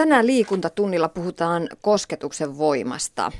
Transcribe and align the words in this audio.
Tänään 0.00 0.26
liikuntatunnilla 0.26 1.08
puhutaan 1.08 1.68
kosketuksen 1.80 2.58
voimasta. 2.58 3.32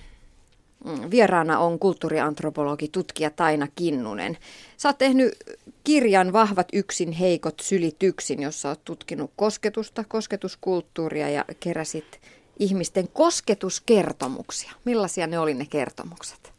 Mm, 0.85 1.11
vieraana 1.11 1.59
on 1.59 1.79
kulttuuriantropologi, 1.79 2.89
tutkija 2.89 3.31
Taina 3.31 3.69
Kinnunen. 3.75 4.39
Sä 4.77 4.89
oot 4.89 4.99
tehnyt 4.99 5.33
kirjan 5.85 6.33
Vahvat 6.33 6.69
yksin, 6.73 7.13
heikot 7.13 7.61
sylit 7.61 8.03
yksin, 8.03 8.43
jossa 8.43 8.69
oot 8.69 8.85
tutkinut 8.85 9.31
kosketusta, 9.37 10.05
kosketuskulttuuria 10.09 11.29
ja 11.29 11.45
keräsit 11.61 12.21
ihmisten 12.59 13.09
kosketuskertomuksia. 13.09 14.73
Millaisia 14.85 15.27
ne 15.27 15.39
oli 15.39 15.55
ne 15.55 15.67
kertomukset? 15.67 16.53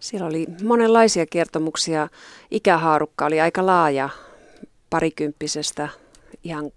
Siellä 0.00 0.26
oli 0.26 0.46
monenlaisia 0.62 1.26
kertomuksia. 1.26 2.08
Ikähaarukka 2.50 3.26
oli 3.26 3.40
aika 3.40 3.66
laaja, 3.66 4.08
parikymppisestä 4.90 5.88
ihan 6.44 6.70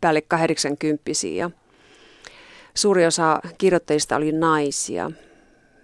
päälle 0.00 0.20
80 0.20 1.10
ja 1.36 1.50
suuri 2.76 3.06
osa 3.06 3.40
kirjoittajista 3.58 4.16
oli 4.16 4.32
naisia, 4.32 5.10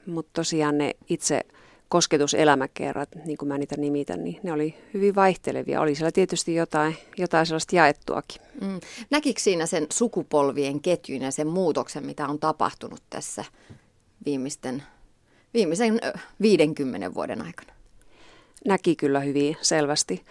mutta 0.07 0.31
tosiaan 0.33 0.79
ne 0.79 0.93
itse 1.09 1.41
kosketuselämäkerrat, 1.89 3.09
niin 3.25 3.39
kuin 3.39 3.49
mä 3.49 3.59
niitä 3.59 3.77
nimitän, 3.77 4.25
niin 4.25 4.41
ne 4.43 4.53
oli 4.53 4.75
hyvin 4.95 5.15
vaihtelevia. 5.15 5.81
Oli 5.81 5.95
siellä 5.95 6.13
tietysti 6.13 6.55
jotain, 6.55 6.97
jotain 7.17 7.47
sellaista 7.47 7.77
jaettuakin. 7.77 8.43
Mm. 8.61 8.81
Näkikö 9.11 9.41
siinä 9.41 9.67
sen 9.67 9.87
sukupolvien 9.93 10.81
ketjun 10.81 11.23
ja 11.23 11.31
sen 11.31 11.47
muutoksen, 11.47 12.07
mitä 12.07 12.29
on 12.29 12.39
tapahtunut 12.39 13.03
tässä 13.11 13.45
viimeisten, 14.27 14.83
viimeisen 15.55 16.01
50 16.41 17.15
vuoden 17.15 17.43
aikana? 17.43 17.73
Näki 18.65 18.97
kyllä 18.97 19.21
hyvin 19.21 19.57
selvästi. 19.61 20.25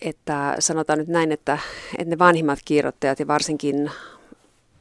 Että 0.00 0.56
sanotaan 0.58 0.98
nyt 0.98 1.08
näin, 1.08 1.32
että, 1.32 1.58
että 1.98 2.10
ne 2.10 2.18
vanhimmat 2.18 2.58
kirjoittajat 2.64 3.18
ja 3.18 3.26
varsinkin 3.26 3.90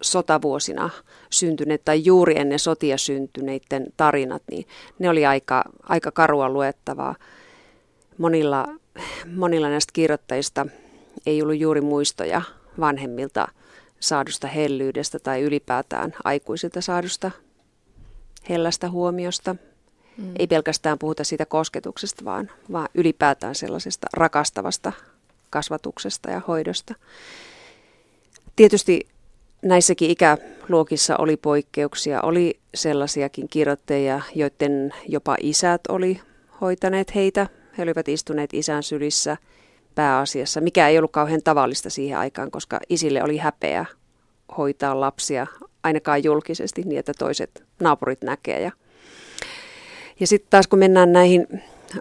sotavuosina 0.04 0.90
syntyneet 1.30 1.86
tai 1.86 2.06
juuri 2.06 2.40
ennen 2.40 2.60
sotia 2.60 2.98
syntyneiden 2.98 3.88
tarinat, 3.98 4.44
niin 4.52 4.68
ne 5.00 5.10
oli 5.10 5.26
aika, 5.26 5.64
aika 5.84 6.12
karua 6.12 6.50
luettavaa. 6.50 7.16
Monilla, 8.18 8.68
monilla 9.36 9.70
näistä 9.70 9.92
kirjoittajista 9.94 10.66
ei 11.26 11.42
ollut 11.42 11.60
juuri 11.60 11.82
muistoja 11.82 12.42
vanhemmilta 12.80 13.48
saadusta 14.00 14.48
hellyydestä 14.48 15.20
tai 15.20 15.42
ylipäätään 15.42 16.14
aikuisilta 16.24 16.82
saadusta 16.82 17.32
hellästä 18.50 18.90
huomiosta. 18.90 19.56
Mm. 20.18 20.34
Ei 20.40 20.48
pelkästään 20.48 21.00
puhuta 21.00 21.24
siitä 21.24 21.46
kosketuksesta, 21.46 22.26
vaan, 22.26 22.52
vaan 22.72 22.90
ylipäätään 22.94 23.56
sellaisesta 23.56 24.08
rakastavasta 24.14 24.92
kasvatuksesta 25.50 26.30
ja 26.32 26.42
hoidosta. 26.48 26.96
Tietysti 28.56 29.08
näissäkin 29.64 30.10
ikäluokissa 30.10 31.16
oli 31.18 31.38
poikkeuksia. 31.38 32.22
Oli 32.22 32.60
sellaisiakin 32.76 33.50
kirjoittajia, 33.50 34.22
joiden 34.36 34.94
jopa 35.08 35.36
isät 35.42 35.82
oli 35.90 36.20
hoitaneet 36.62 37.16
heitä. 37.16 37.48
He 37.78 37.84
olivat 37.84 38.08
istuneet 38.08 38.54
isän 38.54 38.84
sylissä 38.84 39.38
pääasiassa, 39.96 40.62
mikä 40.62 40.88
ei 40.88 40.98
ollut 40.98 41.12
kauhean 41.12 41.42
tavallista 41.44 41.90
siihen 41.90 42.18
aikaan, 42.18 42.52
koska 42.52 42.80
isille 42.90 43.24
oli 43.24 43.38
häpeä 43.38 43.86
hoitaa 44.58 45.00
lapsia 45.00 45.48
ainakaan 45.84 46.24
julkisesti 46.24 46.82
niin, 46.82 47.00
että 47.00 47.12
toiset 47.20 47.64
naapurit 47.80 48.22
näkee. 48.22 48.62
Ja, 48.62 48.72
ja 50.20 50.28
sitten 50.28 50.50
taas 50.50 50.68
kun 50.68 50.80
mennään 50.80 51.14
näihin 51.14 51.48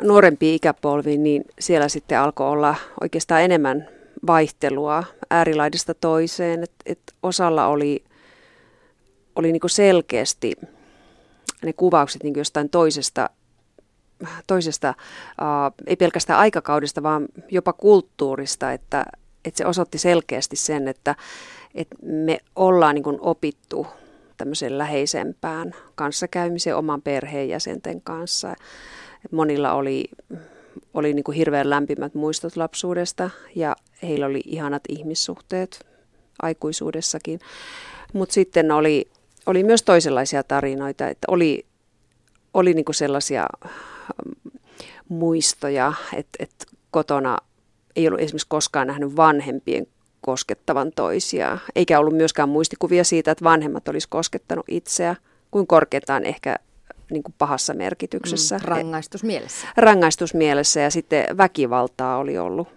nuorempiin 0.02 0.55
ikäpolviin, 0.55 1.22
niin 1.22 1.44
siellä 1.58 1.88
sitten 1.88 2.20
alkoi 2.20 2.48
olla 2.48 2.74
oikeastaan 3.00 3.42
enemmän 3.42 3.88
vaihtelua 4.26 5.04
äärilaidasta 5.30 5.94
toiseen. 5.94 6.62
Et, 6.62 6.72
et 6.86 7.00
osalla 7.22 7.66
oli, 7.66 8.04
oli 9.36 9.52
niinku 9.52 9.68
selkeästi 9.68 10.52
ne 11.64 11.72
kuvaukset 11.72 12.22
niinku 12.22 12.40
jostain 12.40 12.70
toisesta, 12.70 13.30
toisesta 14.46 14.94
uh, 15.40 15.74
ei 15.86 15.96
pelkästään 15.96 16.38
aikakaudesta, 16.38 17.02
vaan 17.02 17.28
jopa 17.50 17.72
kulttuurista, 17.72 18.72
että, 18.72 19.05
että 19.44 19.58
se 19.58 19.66
osoitti 19.66 19.98
selkeästi 19.98 20.56
sen, 20.56 20.88
että, 20.88 21.16
että 21.74 21.96
me 22.02 22.38
ollaan 22.56 22.94
niinku 22.94 23.18
opittu 23.20 23.86
tämmöiseen 24.36 24.78
läheisempään 24.78 25.74
kanssakäymiseen 25.94 26.77
oman 26.77 27.02
perheenjäsenten 27.02 28.00
kanssa. 28.00 28.52
Et 29.24 29.32
monilla 29.32 29.72
oli 29.72 30.05
oli 30.94 31.14
niin 31.14 31.24
kuin 31.24 31.36
hirveän 31.36 31.70
lämpimät 31.70 32.14
muistot 32.14 32.56
lapsuudesta 32.56 33.30
ja 33.55 33.77
heillä 34.02 34.27
oli 34.27 34.40
ihanat 34.46 34.83
ihmissuhteet 34.89 35.86
aikuisuudessakin. 36.42 37.40
Mutta 38.13 38.33
sitten 38.33 38.70
oli, 38.70 39.11
oli 39.46 39.64
myös 39.64 39.83
toisenlaisia 39.83 40.42
tarinoita, 40.42 41.08
että 41.08 41.27
oli, 41.29 41.67
oli 42.55 42.74
niin 42.74 42.85
kuin 42.85 42.95
sellaisia 42.95 43.46
mm, 44.24 44.51
muistoja, 45.08 45.92
että, 46.14 46.36
että 46.39 46.67
kotona 46.91 47.39
ei 47.96 48.08
ollut 48.08 48.20
esimerkiksi 48.20 48.48
koskaan 48.48 48.86
nähnyt 48.86 49.17
vanhempien 49.17 49.86
koskettavan 50.20 50.92
toisia, 50.96 51.58
eikä 51.77 51.98
ollut 51.98 52.14
myöskään 52.17 52.48
muistikuvia 52.48 53.05
siitä, 53.05 53.30
että 53.30 53.45
vanhemmat 53.45 53.89
olisi 53.89 54.08
koskettanut 54.08 54.67
itseä, 54.68 55.17
kuin 55.51 55.67
korkeintaan 55.67 56.24
ehkä 56.24 56.57
niin 57.11 57.23
kuin 57.23 57.35
pahassa 57.39 57.74
merkityksessä. 57.74 58.58
Mm, 58.58 58.64
rangaistusmielessä. 58.64 59.68
Rangaistusmielessä 59.77 60.80
ja 60.80 60.91
sitten 60.91 61.36
väkivaltaa 61.36 62.17
oli 62.17 62.39
ollut 62.39 62.68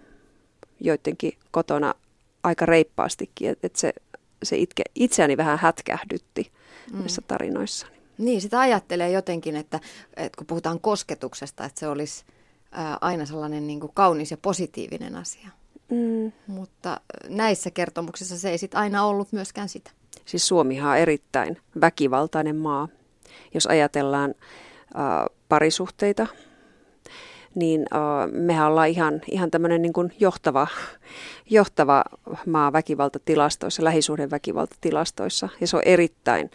joidenkin 0.80 1.32
kotona 1.50 1.94
aika 2.42 2.66
reippaastikin, 2.66 3.50
että 3.50 3.66
et 3.66 3.76
se, 3.76 3.92
se 4.42 4.56
itke, 4.56 4.82
itseäni 4.94 5.36
vähän 5.36 5.58
hätkähdytti 5.58 6.52
mm. 6.92 6.98
näissä 6.98 7.22
tarinoissa. 7.28 7.86
Niin, 8.18 8.40
sitä 8.40 8.60
ajattelee 8.60 9.10
jotenkin, 9.10 9.56
että, 9.56 9.80
että 10.16 10.36
kun 10.36 10.46
puhutaan 10.46 10.80
kosketuksesta, 10.80 11.64
että 11.64 11.80
se 11.80 11.88
olisi 11.88 12.24
ää, 12.72 12.98
aina 13.00 13.26
sellainen 13.26 13.66
niin 13.66 13.80
kuin 13.80 13.92
kaunis 13.94 14.30
ja 14.30 14.36
positiivinen 14.36 15.16
asia. 15.16 15.48
Mm. 15.90 16.32
Mutta 16.46 17.00
näissä 17.28 17.70
kertomuksissa 17.70 18.38
se 18.38 18.50
ei 18.50 18.58
sit 18.58 18.74
aina 18.74 19.04
ollut 19.04 19.32
myöskään 19.32 19.68
sitä. 19.68 19.90
Siis 20.24 20.48
Suomihan 20.48 20.90
on 20.90 20.98
erittäin 20.98 21.58
väkivaltainen 21.80 22.56
maa 22.56 22.88
jos 23.54 23.66
ajatellaan 23.66 24.34
äh, 24.98 25.36
parisuhteita, 25.48 26.26
niin 27.56 27.86
äh, 27.94 28.32
mehän 28.32 28.68
ollaan 28.68 28.88
ihan, 28.88 29.20
ihan 29.30 29.50
tämmöinen 29.50 29.82
niin 29.82 29.92
kuin 29.92 30.12
johtava, 30.20 30.66
johtava 31.50 32.04
maa 32.46 32.72
väkivaltatilastoissa, 32.72 33.84
lähisuhdeväkivaltatilastoissa. 33.84 35.48
Ja 35.60 35.66
se 35.66 35.76
on 35.76 35.82
erittäin 35.84 36.50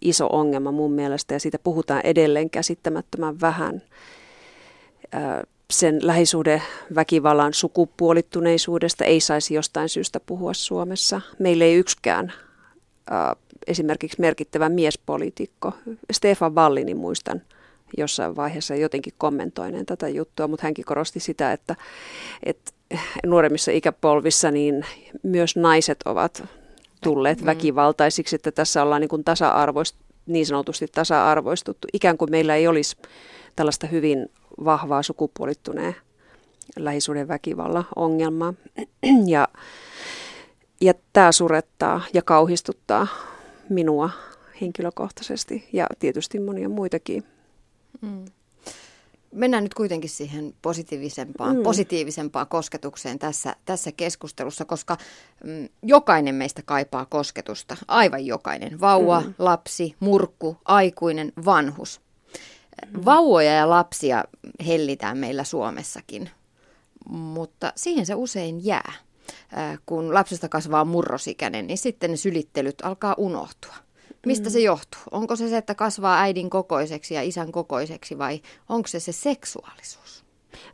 iso 0.00 0.26
ongelma 0.26 0.72
mun 0.72 0.92
mielestä 0.92 1.34
ja 1.34 1.40
siitä 1.40 1.58
puhutaan 1.58 2.00
edelleen 2.04 2.50
käsittämättömän 2.50 3.40
vähän. 3.40 3.82
Äh, 5.14 5.42
sen 5.70 5.98
lähisuhdeväkivallan 6.02 7.54
sukupuolittuneisuudesta 7.54 9.04
ei 9.04 9.20
saisi 9.20 9.54
jostain 9.54 9.88
syystä 9.88 10.20
puhua 10.20 10.54
Suomessa. 10.54 11.20
Meillä 11.38 11.64
ei 11.64 11.74
yksikään 11.74 12.32
esimerkiksi 13.66 14.20
merkittävä 14.20 14.68
miespoliitikko, 14.68 15.72
Stefan 16.12 16.54
Wallinin 16.54 16.96
muistan 16.96 17.42
jossain 17.98 18.36
vaiheessa 18.36 18.74
jotenkin 18.74 19.12
kommentoineen 19.18 19.86
tätä 19.86 20.08
juttua, 20.08 20.48
mutta 20.48 20.66
hänkin 20.66 20.84
korosti 20.84 21.20
sitä, 21.20 21.52
että, 21.52 21.76
että 22.42 22.72
nuoremmissa 23.26 23.70
ikäpolvissa 23.70 24.50
niin 24.50 24.86
myös 25.22 25.56
naiset 25.56 25.98
ovat 26.04 26.44
tulleet 27.02 27.40
mm. 27.40 27.46
väkivaltaisiksi, 27.46 28.36
että 28.36 28.52
tässä 28.52 28.82
ollaan 28.82 29.00
niin, 29.00 29.08
kuin 29.08 29.24
tasa-arvoist, 29.24 29.96
niin 30.26 30.46
sanotusti 30.46 30.86
tasa-arvoistuttu, 30.92 31.88
ikään 31.92 32.18
kuin 32.18 32.30
meillä 32.30 32.56
ei 32.56 32.68
olisi 32.68 32.96
tällaista 33.56 33.86
hyvin 33.86 34.28
vahvaa 34.64 35.02
sukupuolittuneen 35.02 35.96
lähisuuden 36.76 37.28
väkivallan 37.28 37.86
ongelmaa. 37.96 38.54
Ja, 39.26 39.48
ja 40.80 40.94
tämä 41.12 41.32
surettaa 41.32 42.00
ja 42.14 42.22
kauhistuttaa 42.22 43.06
minua 43.68 44.10
henkilökohtaisesti 44.60 45.68
ja 45.72 45.86
tietysti 45.98 46.40
monia 46.40 46.68
muitakin. 46.68 47.24
Mm. 48.00 48.24
Mennään 49.32 49.62
nyt 49.62 49.74
kuitenkin 49.74 50.10
siihen 50.10 50.54
positiivisempaan, 50.62 51.56
mm. 51.56 51.62
positiivisempaan 51.62 52.46
kosketukseen 52.46 53.18
tässä, 53.18 53.56
tässä 53.64 53.92
keskustelussa, 53.92 54.64
koska 54.64 54.96
mm, 55.44 55.68
jokainen 55.82 56.34
meistä 56.34 56.62
kaipaa 56.64 57.06
kosketusta. 57.06 57.76
Aivan 57.88 58.26
jokainen. 58.26 58.80
Vauva, 58.80 59.20
mm. 59.20 59.34
lapsi, 59.38 59.94
murkku, 60.00 60.56
aikuinen, 60.64 61.32
vanhus. 61.44 62.00
Mm. 62.86 63.04
Vauvoja 63.04 63.52
ja 63.52 63.70
lapsia 63.70 64.24
hellitään 64.66 65.18
meillä 65.18 65.44
Suomessakin, 65.44 66.30
mutta 67.08 67.72
siihen 67.76 68.06
se 68.06 68.14
usein 68.14 68.64
jää. 68.64 68.92
Äh, 69.58 69.78
kun 69.86 70.14
lapsesta 70.14 70.48
kasvaa 70.48 70.84
murrosikäinen, 70.84 71.66
niin 71.66 71.78
sitten 71.78 72.10
ne 72.10 72.16
sylittelyt 72.16 72.74
alkaa 72.82 73.14
unohtua. 73.18 73.74
Mistä 74.26 74.48
mm. 74.48 74.52
se 74.52 74.60
johtuu? 74.60 75.00
Onko 75.10 75.36
se 75.36 75.48
se, 75.48 75.56
että 75.56 75.74
kasvaa 75.74 76.20
äidin 76.20 76.50
kokoiseksi 76.50 77.14
ja 77.14 77.22
isän 77.22 77.52
kokoiseksi 77.52 78.18
vai 78.18 78.40
onko 78.68 78.88
se 78.88 79.00
se 79.00 79.12
seksuaalisuus? 79.12 80.24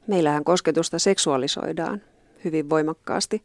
Meillähän 0.07 0.45
kosketusta 0.45 0.99
seksuaalisoidaan 0.99 2.03
hyvin 2.45 2.71
voimakkaasti. 2.71 3.43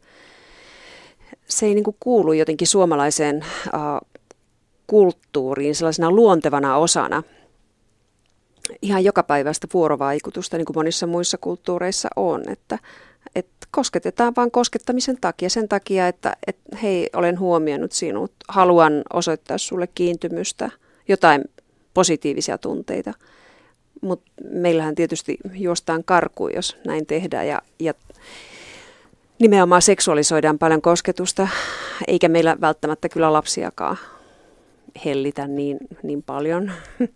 se 1.46 1.66
ei 1.66 1.74
niin 1.74 1.84
kuin 1.84 1.96
kuulu 2.00 2.32
jotenkin 2.32 2.66
suomalaiseen 2.66 3.42
äh, 3.42 3.80
kulttuuriin 4.86 5.74
sellaisena 5.74 6.10
luontevana 6.10 6.76
osana 6.76 7.22
ihan 8.82 9.04
jokapäiväistä 9.04 9.66
vuorovaikutusta, 9.74 10.56
niin 10.56 10.66
kuin 10.66 10.76
monissa 10.76 11.06
muissa 11.06 11.38
kulttuureissa 11.38 12.08
on, 12.16 12.48
että, 12.48 12.78
että 13.34 13.66
kosketetaan 13.70 14.32
vain 14.36 14.50
koskettamisen 14.50 15.18
takia, 15.20 15.50
sen 15.50 15.68
takia, 15.68 16.08
että, 16.08 16.36
että 16.46 16.76
hei, 16.82 17.10
olen 17.12 17.38
huomioinut 17.38 17.92
sinut, 17.92 18.32
haluan 18.48 19.02
osoittaa 19.12 19.58
sulle 19.58 19.86
kiintymystä, 19.94 20.70
jotain 21.08 21.44
positiivisia 21.94 22.58
tunteita. 22.58 23.14
Mutta 24.00 24.30
meillähän 24.50 24.94
tietysti 24.94 25.38
juostaan 25.54 26.04
karkuun, 26.04 26.54
jos 26.54 26.76
näin 26.86 27.06
tehdään 27.06 27.48
ja, 27.48 27.62
ja 27.80 27.94
nimenomaan 29.38 29.82
seksuaalisoidaan 29.82 30.58
paljon 30.58 30.82
kosketusta, 30.82 31.48
eikä 32.06 32.28
meillä 32.28 32.56
välttämättä 32.60 33.08
kyllä 33.08 33.32
lapsiakaan 33.32 33.96
hellitä 35.04 35.46
niin, 35.46 35.78
niin 36.02 36.22
paljon. 36.22 36.72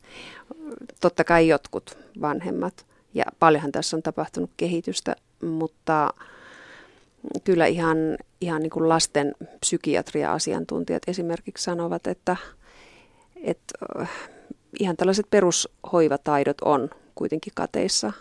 Totta 1.01 1.25
kai 1.25 1.49
jotkut 1.49 1.99
vanhemmat. 2.21 2.87
Ja 3.15 3.25
paljonhan 3.39 3.73
tässä 3.73 3.97
on 3.97 4.03
tapahtunut 4.03 4.51
kehitystä, 4.57 5.17
mutta 5.43 6.15
kyllä 7.45 7.67
ihan, 7.67 7.97
ihan 8.41 8.63
niin 8.63 8.71
kuin 8.71 8.89
lasten 8.89 9.35
psykiatria-asiantuntijat 9.61 11.03
esimerkiksi 11.07 11.65
sanovat, 11.65 12.07
että, 12.07 12.37
että 13.37 13.75
äh, 14.01 14.11
ihan 14.81 14.97
tällaiset 14.97 15.27
perushoivataidot 15.31 16.61
on 16.61 16.91
kuitenkin 17.15 17.53
kateissa. 17.57 18.13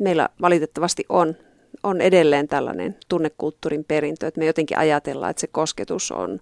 Meillä 0.00 0.28
valitettavasti 0.40 1.04
on, 1.08 1.34
on 1.82 2.00
edelleen 2.00 2.48
tällainen 2.48 2.96
tunnekulttuurin 3.08 3.84
perintö, 3.84 4.26
että 4.26 4.38
me 4.38 4.46
jotenkin 4.46 4.78
ajatellaan, 4.78 5.30
että 5.30 5.40
se 5.40 5.46
kosketus 5.46 6.12
on, 6.12 6.40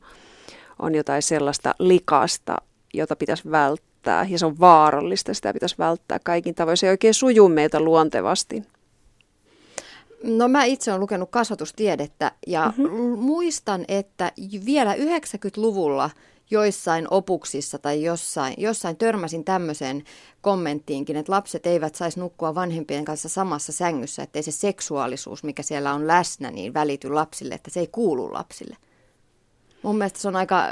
on 0.79 0.95
jotain 0.95 1.23
sellaista 1.23 1.75
likasta, 1.79 2.57
jota 2.95 3.17
pitäisi 3.17 3.51
välttää 3.51 4.27
ja 4.31 4.39
se 4.39 4.47
on 4.47 4.61
vaarallista, 4.61 5.35
sitä 5.35 5.53
pitäisi 5.53 5.79
välttää 5.79 6.19
kaikin 6.19 6.55
tavoin. 6.55 6.77
Se 6.77 6.87
ei 6.87 6.91
oikein 6.91 7.15
suju 7.15 7.49
meitä 7.49 7.81
luontevasti. 7.81 8.63
No 10.23 10.49
mä 10.49 10.65
itse 10.65 10.91
olen 10.91 11.01
lukenut 11.01 11.31
kasvatustiedettä 11.31 12.33
ja 12.47 12.73
mm-hmm. 12.77 13.19
muistan, 13.19 13.85
että 13.89 14.33
vielä 14.67 14.95
90-luvulla 14.95 16.11
joissain 16.51 17.07
opuksissa 17.11 17.79
tai 17.79 18.03
jossain, 18.03 18.55
jossain 18.59 18.97
törmäsin 18.97 19.45
tämmöiseen 19.45 20.05
kommenttiinkin, 20.41 21.17
että 21.17 21.33
lapset 21.33 21.67
eivät 21.67 21.95
saisi 21.95 22.21
nukkua 22.21 22.55
vanhempien 22.55 23.05
kanssa 23.05 23.29
samassa 23.29 23.73
sängyssä, 23.73 24.23
ettei 24.23 24.43
se 24.43 24.51
seksuaalisuus, 24.51 25.45
mikä 25.45 25.63
siellä 25.63 25.95
on 25.95 26.07
läsnä, 26.07 26.51
niin 26.51 26.75
välity 26.75 27.11
lapsille, 27.11 27.55
että 27.55 27.71
se 27.71 27.81
ei 27.81 27.87
kuulu 27.87 28.33
lapsille. 28.33 28.77
Mun 29.83 29.99
mielestä 29.99 30.19
se 30.19 30.29
on 30.29 30.37
aika 30.37 30.65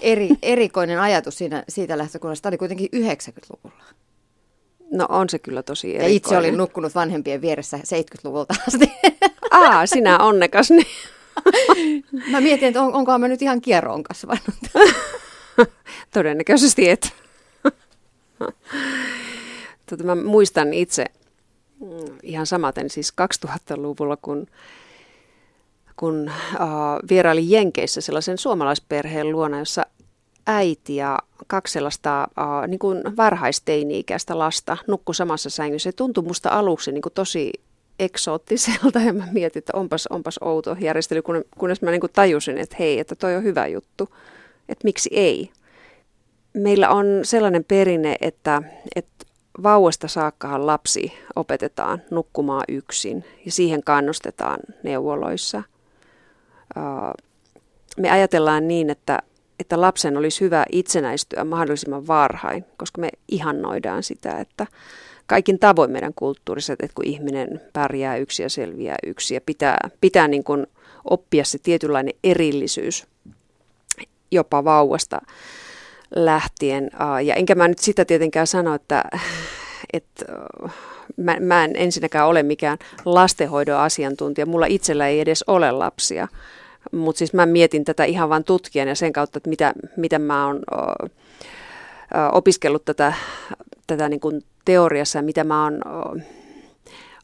eri, 0.00 0.28
erikoinen 0.42 1.00
ajatus 1.00 1.38
siinä, 1.38 1.64
siitä 1.68 1.98
lähtökunnasta. 1.98 2.42
Tämä 2.42 2.50
oli 2.50 2.58
kuitenkin 2.58 2.88
90-luvulla. 2.96 3.84
No 4.90 5.06
on 5.08 5.28
se 5.28 5.38
kyllä 5.38 5.62
tosi 5.62 5.88
erikoinen. 5.88 6.10
Ja 6.10 6.16
itse 6.16 6.38
olin 6.38 6.56
nukkunut 6.56 6.94
vanhempien 6.94 7.40
vieressä 7.40 7.76
70-luvulta 7.76 8.54
asti. 8.68 8.92
Aa, 9.50 9.86
sinä 9.86 10.18
onnekas. 10.18 10.70
Niin. 10.70 10.86
Mä 12.30 12.40
mietin, 12.40 12.68
että 12.68 12.82
on, 12.82 12.94
onkohan 12.94 13.20
mä 13.20 13.28
nyt 13.28 13.42
ihan 13.42 13.60
kierroon 13.60 14.02
kasvanut. 14.02 14.42
Todennäköisesti 16.14 16.90
et. 16.90 17.12
Tota, 19.90 20.04
mä 20.04 20.14
muistan 20.14 20.74
itse 20.74 21.04
mm, 21.80 22.18
ihan 22.22 22.46
samaten 22.46 22.90
siis 22.90 23.12
2000-luvulla, 23.46 24.16
kun, 24.16 24.46
kun 25.96 26.30
uh, 26.54 27.08
vierailin 27.10 27.50
Jenkeissä 27.50 28.00
sellaisen 28.00 28.38
suomalaisperheen 28.38 29.32
luona, 29.32 29.58
jossa 29.58 29.86
äiti 30.48 30.96
ja 30.96 31.18
kaksi 31.46 31.72
sellaista 31.72 32.28
uh, 32.40 32.68
niin 32.68 32.78
kuin 32.78 33.16
varhaisteini-ikäistä 33.16 34.38
lasta 34.38 34.76
nukkui 34.86 35.14
samassa 35.14 35.50
sängyssä. 35.50 35.90
Se 35.90 35.96
tuntui 35.96 36.24
musta 36.24 36.48
aluksi 36.48 36.92
niin 36.92 37.02
kuin 37.02 37.12
tosi 37.12 37.52
eksoottiselta 37.98 39.00
ja 39.00 39.12
mä 39.12 39.28
mietin, 39.32 39.60
että 39.60 39.72
onpas, 39.76 40.06
onpas 40.06 40.38
outo 40.38 40.76
järjestely, 40.80 41.22
kunnes 41.58 41.82
mä 41.82 41.90
niin 41.90 42.00
kuin 42.00 42.12
tajusin, 42.12 42.58
että 42.58 42.76
hei, 42.78 42.98
että 42.98 43.14
toi 43.14 43.36
on 43.36 43.42
hyvä 43.42 43.66
juttu, 43.66 44.08
että 44.68 44.84
miksi 44.84 45.10
ei. 45.12 45.50
Meillä 46.54 46.90
on 46.90 47.06
sellainen 47.22 47.64
perinne, 47.64 48.16
että, 48.20 48.62
että 48.96 49.26
vauvasta 49.62 50.08
saakkahan 50.08 50.66
lapsi 50.66 51.12
opetetaan 51.36 52.02
nukkumaan 52.10 52.64
yksin 52.68 53.24
ja 53.44 53.52
siihen 53.52 53.82
kannustetaan 53.82 54.58
neuvoloissa. 54.82 55.62
Me 57.96 58.10
ajatellaan 58.10 58.68
niin, 58.68 58.90
että 58.90 59.18
että 59.58 59.80
lapsen 59.80 60.16
olisi 60.16 60.40
hyvä 60.40 60.64
itsenäistyä 60.72 61.44
mahdollisimman 61.44 62.06
varhain, 62.06 62.64
koska 62.76 63.00
me 63.00 63.08
ihannoidaan 63.28 64.02
sitä, 64.02 64.38
että 64.38 64.66
kaikin 65.26 65.58
tavoin 65.58 65.90
meidän 65.90 66.14
kulttuurissa, 66.16 66.72
että 66.72 66.94
kun 66.94 67.06
ihminen 67.06 67.60
pärjää 67.72 68.16
yksi 68.16 68.42
ja 68.42 68.48
selviää 68.48 68.96
yksi 69.06 69.34
ja 69.34 69.40
pitää, 69.40 69.78
pitää 70.00 70.28
niin 70.28 70.44
kuin 70.44 70.66
oppia 71.04 71.44
se 71.44 71.58
tietynlainen 71.58 72.14
erillisyys 72.24 73.06
jopa 74.30 74.64
vauvasta 74.64 75.20
lähtien. 76.16 76.90
Ja 77.24 77.34
enkä 77.34 77.54
mä 77.54 77.68
nyt 77.68 77.78
sitä 77.78 78.04
tietenkään 78.04 78.46
sano, 78.46 78.74
että, 78.74 79.04
että 79.92 80.24
mä, 81.16 81.36
mä 81.40 81.64
en 81.64 81.72
ensinnäkään 81.74 82.26
ole 82.26 82.42
mikään 82.42 82.78
lastenhoidon 83.04 83.80
asiantuntija. 83.80 84.46
Mulla 84.46 84.66
itsellä 84.66 85.08
ei 85.08 85.20
edes 85.20 85.44
ole 85.46 85.70
lapsia. 85.70 86.28
Mutta 86.92 87.18
siis 87.18 87.32
mä 87.32 87.46
mietin 87.46 87.84
tätä 87.84 88.04
ihan 88.04 88.28
vain 88.28 88.44
tutkien 88.44 88.88
ja 88.88 88.94
sen 88.94 89.12
kautta, 89.12 89.36
että 89.36 89.50
mitä, 89.50 89.72
mitä 89.96 90.18
mä 90.18 90.46
oon 90.46 90.60
opiskellut 92.32 92.84
tätä, 92.84 93.12
tätä 93.86 94.08
niin 94.08 94.20
kuin 94.20 94.42
teoriassa 94.64 95.18
ja 95.18 95.22
mitä 95.22 95.44
mä 95.44 95.64
oon 95.64 95.80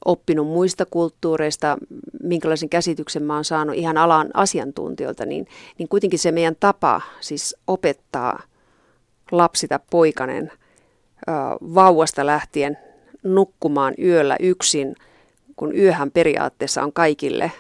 oppinut 0.05 0.47
muista 0.47 0.87
kulttuureista, 0.87 1.77
minkälaisen 2.23 2.69
käsityksen 2.69 3.23
mä 3.23 3.35
oon 3.35 3.45
saanut 3.45 3.77
ihan 3.77 3.97
alan 3.97 4.31
asiantuntijoilta, 4.35 5.27
niin, 5.27 5.47
niin 5.79 5.89
kuitenkin 5.89 6.19
se 6.19 6.33
meidän 6.33 6.57
tapa 6.61 7.01
siis 7.21 7.57
opettaa 7.67 8.43
lapsi 9.33 9.69
tai 9.69 9.79
poikanen 9.91 10.53
vauvasta 11.75 12.27
lähtien 12.27 12.79
nukkumaan 13.23 13.95
yöllä 14.03 14.37
yksin, 14.41 14.97
kun 15.57 15.77
yöhän 15.77 16.11
periaatteessa 16.11 16.83
on 16.83 16.93
kaikille 16.93 17.53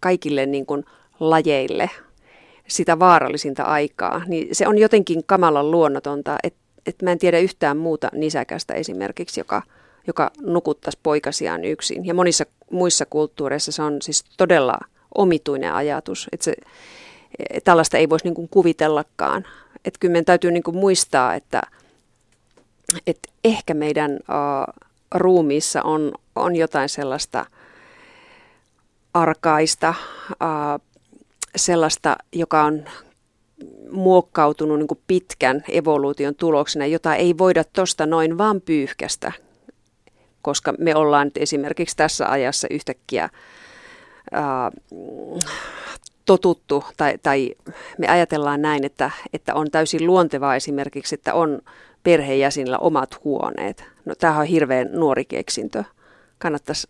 kaikille 0.00 0.46
niin 0.46 0.66
kuin 0.66 0.84
lajeille 1.20 1.90
sitä 2.68 2.98
vaarallisinta 2.98 3.62
aikaa, 3.62 4.22
niin 4.26 4.54
se 4.54 4.68
on 4.68 4.78
jotenkin 4.78 5.24
kamalan 5.26 5.70
luonnotonta, 5.70 6.36
että 6.42 6.58
et 6.86 7.02
mä 7.02 7.12
en 7.12 7.18
tiedä 7.18 7.38
yhtään 7.38 7.76
muuta 7.76 8.08
nisäkästä 8.12 8.74
esimerkiksi, 8.74 9.40
joka, 9.40 9.62
joka 10.06 10.30
nukuttaisi 10.40 10.98
poikasiaan 11.02 11.64
yksin. 11.64 12.06
Ja 12.06 12.14
monissa 12.14 12.44
muissa 12.70 13.06
kulttuureissa 13.06 13.72
se 13.72 13.82
on 13.82 14.02
siis 14.02 14.24
todella 14.36 14.78
omituinen 15.14 15.72
ajatus, 15.72 16.28
että 16.32 16.44
se, 16.44 16.54
tällaista 17.64 17.96
ei 17.96 18.08
voisi 18.08 18.24
niin 18.24 18.34
kuin 18.34 18.48
kuvitellakaan. 18.48 19.44
Että 19.84 19.98
kyllä 20.00 20.12
meidän 20.12 20.24
täytyy 20.24 20.50
niin 20.50 20.62
kuin 20.62 20.76
muistaa, 20.76 21.34
että, 21.34 21.62
että 23.06 23.28
ehkä 23.44 23.74
meidän 23.74 24.12
uh, 24.12 24.74
ruumiissa 25.14 25.82
on, 25.82 26.12
on 26.36 26.56
jotain 26.56 26.88
sellaista– 26.88 27.46
arkaista, 29.22 29.94
sellaista, 31.56 32.16
joka 32.32 32.62
on 32.62 32.84
muokkautunut 33.90 34.78
niin 34.78 35.02
pitkän 35.06 35.64
evoluution 35.68 36.34
tuloksena, 36.34 36.86
jota 36.86 37.14
ei 37.14 37.38
voida 37.38 37.64
tuosta 37.64 38.06
noin 38.06 38.38
vaan 38.38 38.60
pyyhkästä, 38.60 39.32
koska 40.42 40.74
me 40.78 40.94
ollaan 40.94 41.26
nyt 41.26 41.36
esimerkiksi 41.36 41.96
tässä 41.96 42.30
ajassa 42.30 42.68
yhtäkkiä 42.70 43.24
äh, 43.24 43.30
totuttu, 46.24 46.84
tai, 46.96 47.18
tai 47.22 47.54
me 47.98 48.08
ajatellaan 48.08 48.62
näin, 48.62 48.84
että, 48.84 49.10
että 49.32 49.54
on 49.54 49.70
täysin 49.70 50.06
luontevaa 50.06 50.56
esimerkiksi, 50.56 51.14
että 51.14 51.34
on 51.34 51.60
perheenjäsenillä 52.02 52.78
omat 52.78 53.24
huoneet. 53.24 53.84
No 54.04 54.14
tämähän 54.14 54.40
on 54.40 54.46
hirveän 54.46 54.88
nuori 54.92 55.24
keksintö. 55.24 55.84
Kannattaisi 56.38 56.88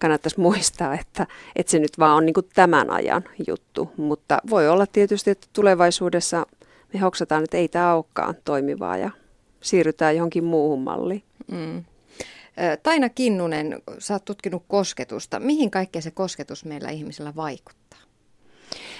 kannattaisi 0.00 0.40
muistaa, 0.40 0.94
että, 0.94 1.26
että 1.56 1.70
se 1.70 1.78
nyt 1.78 1.98
vaan 1.98 2.16
on 2.16 2.26
niin 2.26 2.34
kuin 2.34 2.48
tämän 2.54 2.90
ajan 2.90 3.24
juttu. 3.46 3.92
Mutta 3.96 4.38
voi 4.50 4.68
olla 4.68 4.86
tietysti, 4.86 5.30
että 5.30 5.46
tulevaisuudessa 5.52 6.46
me 6.94 7.00
hoksataan, 7.00 7.44
että 7.44 7.56
ei 7.56 7.68
tämä 7.68 7.94
olekaan 7.94 8.34
toimivaa 8.44 8.96
ja 8.96 9.10
siirrytään 9.60 10.16
johonkin 10.16 10.44
muuhun 10.44 10.82
malliin. 10.82 11.22
Mm. 11.52 11.84
Taina 12.82 13.08
Kinnunen, 13.08 13.82
sä 13.98 14.14
oot 14.14 14.24
tutkinut 14.24 14.62
kosketusta. 14.68 15.40
Mihin 15.40 15.70
kaikkea 15.70 16.02
se 16.02 16.10
kosketus 16.10 16.64
meillä 16.64 16.90
ihmisellä 16.90 17.32
vaikuttaa? 17.36 18.00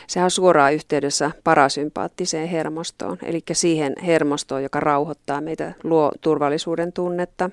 Se 0.06 0.22
on 0.22 0.30
suoraan 0.30 0.74
yhteydessä 0.74 1.30
parasympaattiseen 1.44 2.48
hermostoon, 2.48 3.18
eli 3.22 3.42
siihen 3.52 3.94
hermostoon, 4.06 4.62
joka 4.62 4.80
rauhoittaa 4.80 5.40
meitä, 5.40 5.72
luo 5.82 6.12
turvallisuuden 6.20 6.92
tunnetta. 6.92 7.50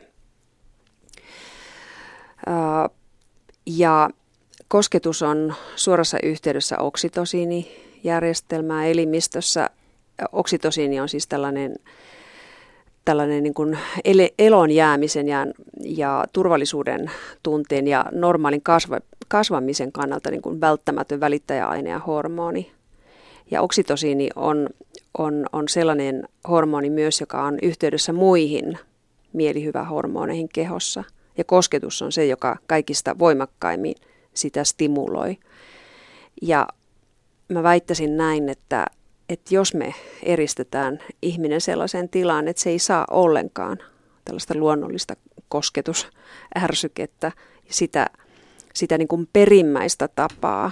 Ja 3.69 4.09
kosketus 4.67 5.21
on 5.21 5.53
suorassa 5.75 6.17
yhteydessä 6.23 6.79
oksitosiinijärjestelmää 6.79 8.85
elimistössä. 8.85 9.69
Oksitosiini 10.31 10.99
on 10.99 11.09
siis 11.09 11.27
tällainen, 11.27 11.75
tällainen 13.05 13.43
niin 13.43 13.53
kuin 13.53 13.77
elon 14.39 14.71
jäämisen 14.71 15.27
ja, 15.27 15.47
ja 15.85 16.25
turvallisuuden 16.33 17.11
tunteen 17.43 17.87
ja 17.87 18.05
normaalin 18.11 18.61
kasva, 18.61 18.99
kasvamisen 19.27 19.91
kannalta 19.91 20.31
niin 20.31 20.41
kuin 20.41 20.61
välttämätön 20.61 21.19
välittäjäaine 21.19 21.89
ja 21.89 21.99
hormoni. 21.99 22.71
Ja 23.51 23.61
oksitosiini 23.61 24.29
on, 24.35 24.69
on, 25.17 25.45
on 25.53 25.69
sellainen 25.69 26.27
hormoni 26.47 26.89
myös, 26.89 27.19
joka 27.19 27.43
on 27.43 27.57
yhteydessä 27.61 28.13
muihin 28.13 28.77
mielihyvähormoneihin 29.33 30.49
kehossa. 30.49 31.03
Ja 31.37 31.43
kosketus 31.43 32.01
on 32.01 32.11
se, 32.11 32.25
joka 32.25 32.57
kaikista 32.67 33.19
voimakkaimmin 33.19 33.95
sitä 34.33 34.63
stimuloi. 34.63 35.37
Ja 36.41 36.67
mä 37.49 37.63
väittäisin 37.63 38.17
näin, 38.17 38.49
että, 38.49 38.85
että 39.29 39.55
jos 39.55 39.73
me 39.73 39.93
eristetään 40.23 40.99
ihminen 41.21 41.61
sellaiseen 41.61 42.09
tilaan, 42.09 42.47
että 42.47 42.61
se 42.61 42.69
ei 42.69 42.79
saa 42.79 43.05
ollenkaan 43.11 43.77
tällaista 44.25 44.55
luonnollista 44.57 45.15
kosketusärsykettä, 45.49 47.31
sitä, 47.69 48.07
sitä 48.73 48.97
niin 48.97 49.07
kuin 49.07 49.29
perimmäistä 49.33 50.07
tapaa 50.07 50.71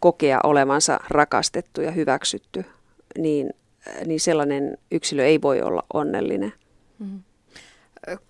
kokea 0.00 0.40
olevansa 0.44 1.00
rakastettu 1.08 1.80
ja 1.80 1.90
hyväksytty, 1.90 2.64
niin, 3.18 3.50
niin 4.06 4.20
sellainen 4.20 4.78
yksilö 4.90 5.26
ei 5.26 5.42
voi 5.42 5.62
olla 5.62 5.82
onnellinen. 5.94 6.52
Mm. 6.98 7.20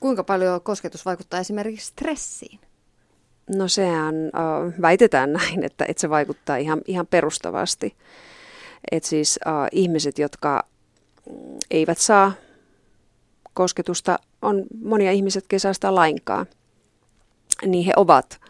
Kuinka 0.01 0.25
paljon 0.25 0.61
kosketus 0.61 1.05
vaikuttaa 1.05 1.41
esimerkiksi 1.41 1.87
stressiin? 1.87 2.61
No 3.57 3.69
sehän 3.69 4.15
väitetään 4.83 5.33
näin, 5.33 5.65
että, 5.65 5.85
että 5.89 6.01
se 6.01 6.11
vaikuttaa 6.11 6.57
ihan, 6.57 6.81
ihan 6.87 7.07
perustavasti. 7.07 7.97
Että 8.91 9.09
siis 9.09 9.39
äh, 9.47 9.55
ihmiset, 9.73 10.19
jotka 10.19 10.65
eivät 11.71 11.99
saa 11.99 12.33
kosketusta, 13.55 14.19
on 14.43 14.65
monia 14.85 15.13
ihmiset 15.13 15.45
kesästä 15.49 15.95
lainkaan, 15.95 16.47
niin 17.67 17.85
he 17.85 17.93
ovat, 17.97 18.41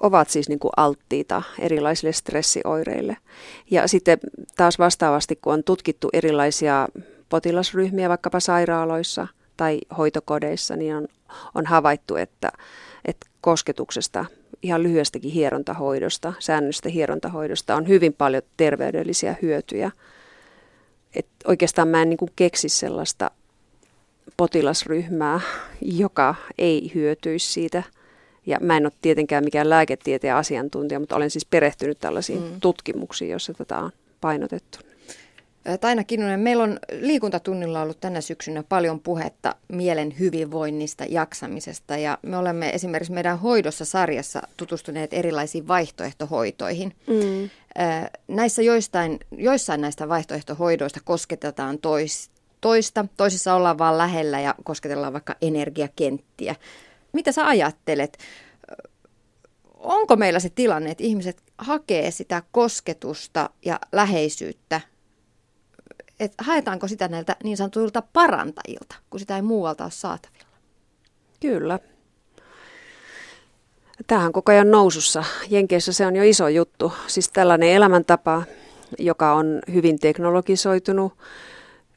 ovat 0.00 0.30
siis 0.30 0.48
niin 0.48 0.58
kuin 0.58 0.72
alttiita 0.76 1.42
erilaisille 1.58 2.12
stressioireille. 2.12 3.16
Ja 3.70 3.88
sitten 3.88 4.18
taas 4.56 4.78
vastaavasti, 4.78 5.36
kun 5.36 5.52
on 5.52 5.64
tutkittu 5.64 6.08
erilaisia 6.12 6.88
potilasryhmiä 7.28 8.08
vaikkapa 8.08 8.40
sairaaloissa 8.40 9.26
tai 9.58 9.80
hoitokodeissa, 9.98 10.76
niin 10.76 10.96
on, 10.96 11.08
on 11.54 11.66
havaittu, 11.66 12.16
että, 12.16 12.52
että 13.04 13.26
kosketuksesta, 13.40 14.24
ihan 14.62 14.82
lyhyestäkin 14.82 15.30
hierontahoidosta, 15.30 16.32
säännöllistä 16.38 16.88
hierontahoidosta 16.88 17.76
on 17.76 17.88
hyvin 17.88 18.12
paljon 18.12 18.42
terveydellisiä 18.56 19.36
hyötyjä. 19.42 19.90
Et 21.14 21.26
oikeastaan 21.46 21.88
mä 21.88 22.02
en 22.02 22.08
niin 22.10 22.32
keksi 22.36 22.68
sellaista 22.68 23.30
potilasryhmää, 24.36 25.40
joka 25.82 26.34
ei 26.58 26.92
hyötyisi 26.94 27.52
siitä. 27.52 27.82
Ja 28.46 28.58
mä 28.60 28.76
en 28.76 28.86
ole 28.86 28.92
tietenkään 29.02 29.44
mikään 29.44 29.70
lääketieteen 29.70 30.34
asiantuntija, 30.34 31.00
mutta 31.00 31.16
olen 31.16 31.30
siis 31.30 31.46
perehtynyt 31.46 31.98
tällaisiin 31.98 32.42
mm. 32.42 32.60
tutkimuksiin, 32.60 33.30
joissa 33.30 33.54
tätä 33.54 33.78
on 33.78 33.90
painotettu. 34.20 34.87
Taina 35.80 36.04
Kinnunen, 36.04 36.40
meillä 36.40 36.64
on 36.64 36.78
liikuntatunnilla 37.00 37.82
ollut 37.82 38.00
tänä 38.00 38.20
syksynä 38.20 38.62
paljon 38.62 39.00
puhetta 39.00 39.54
mielen 39.68 40.18
hyvinvoinnista, 40.18 41.04
jaksamisesta 41.08 41.96
ja 41.96 42.18
me 42.22 42.36
olemme 42.36 42.70
esimerkiksi 42.70 43.12
meidän 43.12 43.38
hoidossa 43.38 43.84
sarjassa 43.84 44.42
tutustuneet 44.56 45.14
erilaisiin 45.14 45.68
vaihtoehtohoitoihin. 45.68 46.96
Mm. 47.06 47.50
Näissä 48.28 48.62
joistain, 48.62 49.20
joissain 49.30 49.80
näistä 49.80 50.08
vaihtoehtohoidoista 50.08 51.00
kosketetaan 51.04 51.78
tois, 51.78 52.30
toista, 52.60 53.04
toisissa 53.16 53.54
ollaan 53.54 53.78
vaan 53.78 53.98
lähellä 53.98 54.40
ja 54.40 54.54
kosketellaan 54.64 55.12
vaikka 55.12 55.36
energiakenttiä. 55.42 56.54
Mitä 57.12 57.32
sä 57.32 57.46
ajattelet? 57.46 58.18
Onko 59.74 60.16
meillä 60.16 60.40
se 60.40 60.50
tilanne, 60.50 60.90
että 60.90 61.04
ihmiset 61.04 61.42
hakee 61.58 62.10
sitä 62.10 62.42
kosketusta 62.52 63.50
ja 63.64 63.80
läheisyyttä 63.92 64.80
että 66.20 66.44
haetaanko 66.44 66.88
sitä 66.88 67.08
näiltä 67.08 67.36
niin 67.44 67.56
sanotuilta 67.56 68.02
parantajilta, 68.12 68.96
kun 69.10 69.20
sitä 69.20 69.36
ei 69.36 69.42
muualta 69.42 69.84
ole 69.84 69.90
saatavilla? 69.90 70.48
Kyllä. 71.40 71.78
Tähän 74.06 74.32
koko 74.32 74.52
ajan 74.52 74.70
nousussa. 74.70 75.24
Jenkeissä 75.50 75.92
se 75.92 76.06
on 76.06 76.16
jo 76.16 76.22
iso 76.22 76.48
juttu. 76.48 76.92
Siis 77.06 77.28
tällainen 77.28 77.68
elämäntapa, 77.68 78.42
joka 78.98 79.34
on 79.34 79.60
hyvin 79.72 79.98
teknologisoitunut 79.98 81.12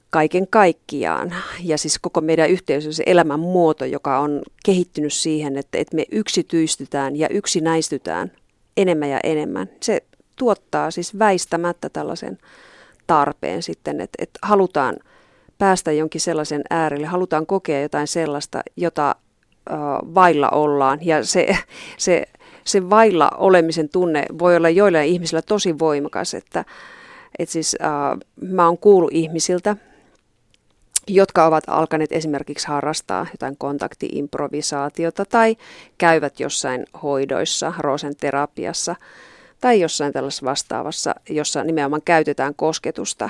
kaiken 0.10 0.48
kaikkiaan. 0.48 1.36
Ja 1.63 1.78
siis 1.78 2.00
koko 2.00 2.22
meidän 2.22 2.50
yhteisö, 2.50 2.92
se 2.92 3.04
elämän 3.06 3.40
muoto, 3.40 3.86
joka 3.86 4.20
on 4.20 4.42
kehittynyt 4.66 5.13
siihen, 5.13 5.58
että, 5.58 5.78
että 5.78 5.96
me 5.96 6.06
yksityistytään 6.12 7.16
ja 7.16 7.30
yksinäistytään 7.30 8.32
enemmän 8.78 9.10
ja 9.10 9.20
enemmän. 9.24 9.70
Se 9.82 10.04
tuottaa 10.36 10.92
siis 10.92 11.20
väistämättä 11.20 11.90
tällaisen 11.90 12.38
tarpeen 13.12 13.63
sitten, 13.63 14.01
että, 14.01 14.24
että 14.24 14.39
halutaan 14.41 14.98
päästä 15.58 15.91
jonkin 15.91 16.22
sellaisen 16.22 16.62
äärelle, 16.70 17.08
halutaan 17.08 17.46
kokea 17.46 17.82
jotain 17.82 18.08
sellaista, 18.08 18.62
jota 18.77 19.15
äh, 19.72 19.77
vailla 20.15 20.50
ollaan. 20.50 21.00
Ja 21.01 21.25
se, 21.25 21.58
se, 21.98 22.24
se 22.63 22.89
vailla 22.89 23.32
olemisen 23.38 23.89
tunne 23.89 24.25
voi 24.39 24.56
olla 24.56 24.70
joillain 24.70 25.10
ihmisillä 25.10 25.41
tosi 25.41 25.80
voimakas, 25.80 26.34
että, 26.34 26.65
että 27.39 27.53
siis 27.53 27.77
äh, 27.84 28.18
mä 28.41 28.65
oon 28.65 28.77
kuullut 28.77 29.13
ihmisiltä, 29.13 29.75
jotka 31.08 31.46
ovat 31.46 31.63
alkaneet 31.68 32.12
esimerkiksi 32.12 32.68
harrastaa 32.68 33.27
jotain 33.32 33.58
kontaktiimprovisaatiota 33.58 35.25
tai 35.25 35.56
käyvät 35.98 36.39
jossain 36.39 36.86
hoidoissa, 37.03 37.74
rosen 37.80 38.15
terapiassa– 38.15 38.96
tai 39.62 39.80
jossain 39.80 40.13
tällaisessa 40.13 40.46
vastaavassa, 40.46 41.15
jossa 41.30 41.63
nimenomaan 41.63 42.01
käytetään 42.06 42.56
kosketusta 42.56 43.30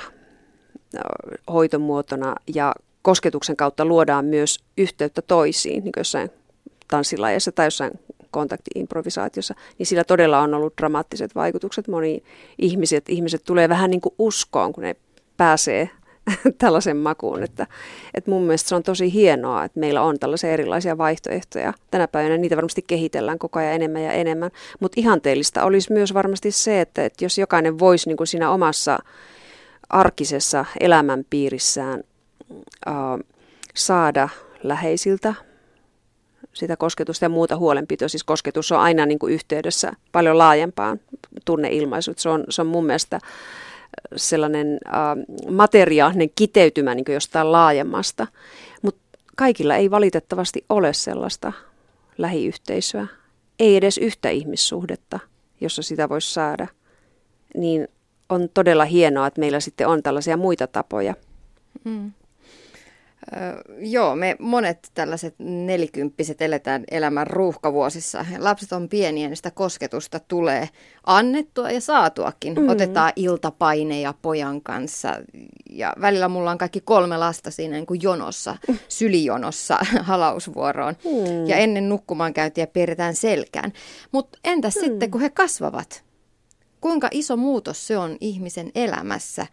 hoitomuotona 1.53 2.35
ja 2.55 2.75
kosketuksen 3.01 3.55
kautta 3.55 3.85
luodaan 3.85 4.25
myös 4.25 4.59
yhteyttä 4.77 5.21
toisiin, 5.21 5.83
niin 5.83 5.91
kuin 5.91 5.99
jossain 6.01 6.29
tanssilajeissa 6.87 7.51
tai 7.51 7.65
jossain 7.65 7.91
kontaktiimprovisaatiossa, 8.31 9.55
niin 9.77 9.87
sillä 9.87 10.03
todella 10.03 10.39
on 10.39 10.53
ollut 10.53 10.73
dramaattiset 10.77 11.35
vaikutukset 11.35 11.87
moniin 11.87 12.23
ihmiset. 12.57 13.09
Ihmiset 13.09 13.43
tulee 13.45 13.69
vähän 13.69 13.89
niin 13.89 14.01
kuin 14.01 14.15
uskoon, 14.19 14.73
kun 14.73 14.83
ne 14.83 14.95
pääsee 15.37 15.89
tällaisen 16.57 16.97
makuun. 16.97 17.43
Että, 17.43 17.67
että 18.13 18.31
mun 18.31 18.43
mielestä 18.43 18.69
se 18.69 18.75
on 18.75 18.83
tosi 18.83 19.13
hienoa, 19.13 19.63
että 19.63 19.79
meillä 19.79 20.01
on 20.01 20.19
tällaisia 20.19 20.51
erilaisia 20.51 20.97
vaihtoehtoja. 20.97 21.73
Tänä 21.91 22.07
päivänä 22.07 22.37
niitä 22.37 22.55
varmasti 22.55 22.81
kehitellään 22.87 23.39
koko 23.39 23.59
ajan 23.59 23.73
enemmän 23.73 24.03
ja 24.03 24.11
enemmän. 24.11 24.51
Mutta 24.79 25.01
ihanteellista 25.01 25.63
olisi 25.63 25.93
myös 25.93 26.13
varmasti 26.13 26.51
se, 26.51 26.81
että, 26.81 27.05
että 27.05 27.25
jos 27.25 27.37
jokainen 27.37 27.79
voisi 27.79 28.09
niin 28.09 28.17
kuin 28.17 28.27
siinä 28.27 28.51
omassa 28.51 28.99
arkisessa 29.89 30.65
elämänpiirissään 30.79 32.03
äh, 32.87 32.93
saada 33.75 34.29
läheisiltä 34.63 35.33
sitä 36.53 36.77
kosketusta 36.77 37.25
ja 37.25 37.29
muuta 37.29 37.57
huolenpitoa. 37.57 38.07
Siis 38.07 38.23
kosketus 38.23 38.71
on 38.71 38.79
aina 38.79 39.05
niin 39.05 39.19
kuin 39.19 39.33
yhteydessä 39.33 39.93
paljon 40.11 40.37
laajempaan 40.37 40.99
tunneilmaisuun. 41.45 42.15
Se 42.17 42.29
on, 42.29 42.43
se 42.49 42.61
on 42.61 42.67
mun 42.67 42.85
mielestä 42.85 43.19
sellainen 44.15 44.79
äh, 44.87 44.93
materiaalinen 45.53 46.29
kiteytymä 46.35 46.95
niin 46.95 47.05
jostain 47.09 47.51
laajemmasta. 47.51 48.27
Mutta 48.81 49.01
kaikilla 49.35 49.75
ei 49.75 49.91
valitettavasti 49.91 50.65
ole 50.69 50.93
sellaista 50.93 51.53
lähiyhteisöä. 52.17 53.07
Ei 53.59 53.75
edes 53.75 53.97
yhtä 53.97 54.29
ihmissuhdetta, 54.29 55.19
jossa 55.61 55.81
sitä 55.81 56.09
voisi 56.09 56.33
saada. 56.33 56.67
Niin 57.55 57.87
on 58.29 58.49
todella 58.53 58.85
hienoa, 58.85 59.27
että 59.27 59.39
meillä 59.39 59.59
sitten 59.59 59.87
on 59.87 60.03
tällaisia 60.03 60.37
muita 60.37 60.67
tapoja. 60.67 61.15
Mm. 61.83 62.11
Joo, 63.77 64.15
me 64.15 64.35
monet 64.39 64.91
tällaiset 64.93 65.35
nelikymppiset 65.39 66.41
eletään 66.41 66.83
elämän 66.91 67.27
ruuhkavuosissa. 67.27 68.25
Lapset 68.37 68.71
on 68.71 68.89
pieniä, 68.89 69.27
niin 69.27 69.37
sitä 69.37 69.51
kosketusta 69.51 70.19
tulee 70.19 70.69
annettua 71.03 71.71
ja 71.71 71.81
saatuakin. 71.81 72.53
Mm. 72.53 72.69
Otetaan 72.69 73.13
iltapaineja 73.15 74.13
pojan 74.21 74.61
kanssa 74.61 75.15
ja 75.69 75.93
välillä 76.01 76.27
mulla 76.27 76.51
on 76.51 76.57
kaikki 76.57 76.81
kolme 76.81 77.17
lasta 77.17 77.51
siinä 77.51 77.75
niin 77.75 77.85
kuin 77.85 78.01
jonossa, 78.03 78.57
sylijonossa 78.87 79.77
halausvuoroon. 80.01 80.95
Mm. 81.05 81.45
Ja 81.47 81.55
ennen 81.55 81.89
nukkumaan 81.89 82.33
käyntiä 82.33 82.67
piirretään 82.67 83.15
selkään. 83.15 83.73
Mutta 84.11 84.39
entäs 84.43 84.75
mm. 84.75 84.81
sitten, 84.81 85.11
kun 85.11 85.21
he 85.21 85.29
kasvavat? 85.29 86.03
Kuinka 86.81 87.07
iso 87.11 87.37
muutos 87.37 87.87
se 87.87 87.97
on 87.97 88.17
ihmisen 88.21 88.71
elämässä? 88.75 89.47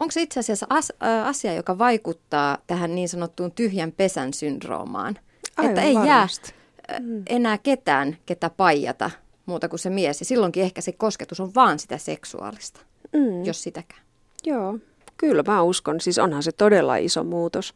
Onko 0.00 0.10
se 0.12 0.22
itse 0.22 0.40
asiassa 0.40 0.66
as, 0.70 0.92
asia, 1.24 1.54
joka 1.54 1.78
vaikuttaa 1.78 2.58
tähän 2.66 2.94
niin 2.94 3.08
sanottuun 3.08 3.52
tyhjän 3.52 3.92
pesän 3.92 4.32
syndroomaan? 4.32 5.18
Aivan 5.56 5.70
että 5.70 5.82
ei 5.82 5.94
varmasti. 5.94 6.52
jää 6.88 7.00
enää 7.26 7.58
ketään, 7.58 8.16
ketä 8.26 8.50
paijata 8.50 9.10
muuta 9.46 9.68
kuin 9.68 9.80
se 9.80 9.90
mies. 9.90 10.20
Ja 10.20 10.26
silloinkin 10.26 10.62
ehkä 10.62 10.80
se 10.80 10.92
kosketus 10.92 11.40
on 11.40 11.54
vaan 11.54 11.78
sitä 11.78 11.98
seksuaalista, 11.98 12.80
mm. 13.12 13.44
jos 13.44 13.62
sitäkään. 13.62 14.02
Joo, 14.44 14.78
kyllä 15.16 15.42
mä 15.46 15.62
uskon. 15.62 16.00
Siis 16.00 16.18
onhan 16.18 16.42
se 16.42 16.52
todella 16.52 16.96
iso 16.96 17.24
muutos. 17.24 17.74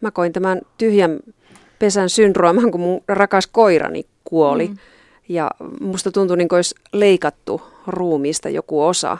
Mä 0.00 0.10
koin 0.10 0.32
tämän 0.32 0.60
tyhjän 0.78 1.20
pesän 1.78 2.08
syndrooman, 2.08 2.70
kun 2.70 2.80
mun 2.80 3.00
rakas 3.08 3.46
koirani 3.46 4.06
kuoli. 4.24 4.68
Mm. 4.68 4.76
Ja 5.28 5.50
musta 5.80 6.12
tuntui 6.12 6.36
niin 6.36 6.48
kuin 6.48 6.56
olisi 6.56 6.74
leikattu 6.92 7.62
ruumiista 7.86 8.48
joku 8.48 8.82
osa. 8.82 9.18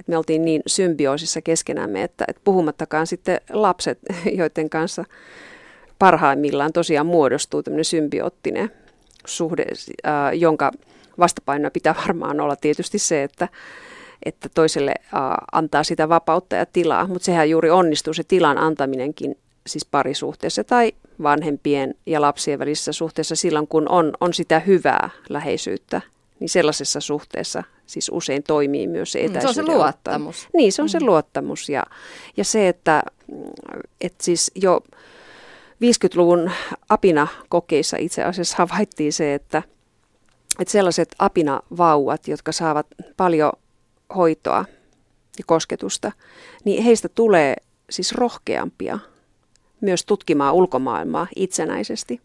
Et 0.00 0.08
me 0.08 0.16
oltiin 0.16 0.44
niin 0.44 0.62
symbioosissa 0.66 1.42
keskenämme, 1.42 2.02
että, 2.02 2.24
että 2.28 2.42
puhumattakaan 2.44 3.06
sitten 3.06 3.40
lapset, 3.50 3.98
joiden 4.38 4.70
kanssa 4.70 5.04
parhaimmillaan 5.98 6.72
tosiaan 6.72 7.06
muodostuu 7.06 7.62
tämmöinen 7.62 7.84
symbioottinen 7.84 8.70
suhde, 9.26 9.66
äh, 10.06 10.12
jonka 10.32 10.72
vastapainoa 11.18 11.70
pitää 11.70 11.94
varmaan 11.94 12.40
olla 12.40 12.56
tietysti 12.56 12.98
se, 12.98 13.22
että, 13.22 13.48
että 14.24 14.48
toiselle 14.54 14.94
äh, 15.00 15.20
antaa 15.52 15.84
sitä 15.84 16.08
vapautta 16.08 16.56
ja 16.56 16.66
tilaa, 16.66 17.06
mutta 17.06 17.24
sehän 17.24 17.50
juuri 17.50 17.70
onnistuu 17.70 18.14
se 18.14 18.24
tilan 18.24 18.58
antaminenkin 18.58 19.38
siis 19.66 19.86
parisuhteessa 19.86 20.64
tai 20.64 20.92
vanhempien 21.22 21.94
ja 22.06 22.20
lapsien 22.20 22.58
välisessä 22.58 22.92
suhteessa 22.92 23.36
silloin, 23.36 23.68
kun 23.68 23.88
on, 23.88 24.12
on 24.20 24.34
sitä 24.34 24.60
hyvää 24.60 25.10
läheisyyttä, 25.28 26.00
niin 26.40 26.48
sellaisessa 26.48 27.00
suhteessa 27.00 27.62
siis 27.88 28.10
usein 28.14 28.42
toimii 28.42 28.86
myös 28.86 29.12
se 29.12 29.18
etäisyyden 29.18 29.50
mm, 29.50 29.54
Se 29.54 29.60
on 29.60 29.66
se 29.66 29.72
luottamus. 29.72 30.36
Ottaminen. 30.36 30.50
Niin, 30.56 30.72
se 30.72 30.82
on 30.82 30.86
mm. 30.86 30.90
se 30.90 31.00
luottamus 31.00 31.68
ja, 31.68 31.84
ja 32.36 32.44
se, 32.44 32.68
että, 32.68 33.02
että 34.00 34.24
siis 34.24 34.50
jo 34.54 34.80
50-luvun 35.84 36.50
apina-kokeissa 36.88 37.96
itse 38.00 38.24
asiassa 38.24 38.56
havaittiin 38.58 39.12
se, 39.12 39.34
että, 39.34 39.62
että 40.58 40.72
sellaiset 40.72 41.14
apinavauvat, 41.18 42.28
jotka 42.28 42.52
saavat 42.52 42.86
paljon 43.16 43.52
hoitoa 44.16 44.64
ja 45.38 45.44
kosketusta, 45.46 46.12
niin 46.64 46.82
heistä 46.82 47.08
tulee 47.08 47.56
siis 47.90 48.12
rohkeampia 48.12 48.98
myös 49.80 50.04
tutkimaan 50.04 50.54
ulkomaailmaa 50.54 51.26
itsenäisesti. 51.36 52.20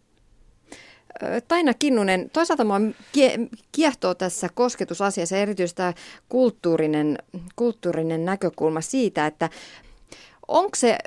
Taina 1.48 1.74
Kinnunen, 1.74 2.30
toisaalta 2.32 2.64
minua 2.64 2.94
kiehtoo 3.72 4.14
tässä 4.14 4.48
kosketusasiassa 4.54 5.36
erityisesti 5.36 5.76
tämä 5.76 5.92
kulttuurinen, 6.28 7.18
kulttuurinen 7.56 8.24
näkökulma 8.24 8.80
siitä, 8.80 9.26
että 9.26 9.50
onko 10.48 10.70
se 10.76 10.98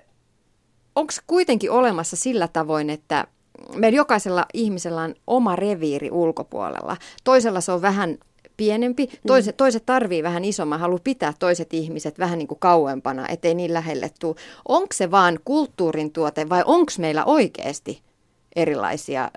onko 0.96 1.14
kuitenkin 1.28 1.72
olemassa 1.72 2.16
sillä 2.16 2.48
tavoin, 2.48 2.90
että 2.90 3.28
meillä 3.76 3.98
jokaisella 3.98 4.46
ihmisellä 4.54 5.02
on 5.02 5.16
oma 5.28 5.56
reviiri 5.56 6.12
ulkopuolella. 6.12 6.98
Toisella 7.24 7.62
se 7.62 7.72
on 7.72 7.82
vähän 7.82 8.18
pienempi, 8.58 9.10
toiset, 9.28 9.56
mm. 9.56 9.58
toiset 9.58 9.86
tarvii 9.86 10.24
vähän 10.24 10.46
isomman, 10.46 10.80
haluaa 10.80 11.00
pitää 11.04 11.34
toiset 11.40 11.74
ihmiset 11.74 12.20
vähän 12.20 12.38
niin 12.38 12.48
kuin 12.48 12.60
kauempana, 12.60 13.28
ettei 13.28 13.54
niin 13.54 13.74
lähelle 13.74 14.12
tule. 14.20 14.36
Onko 14.68 14.88
se 14.94 15.12
vaan 15.12 15.40
kulttuurin 15.46 16.12
tuote 16.12 16.50
vai 16.50 16.64
onko 16.66 16.92
meillä 16.98 17.26
oikeasti 17.26 18.02
erilaisia, 18.56 19.32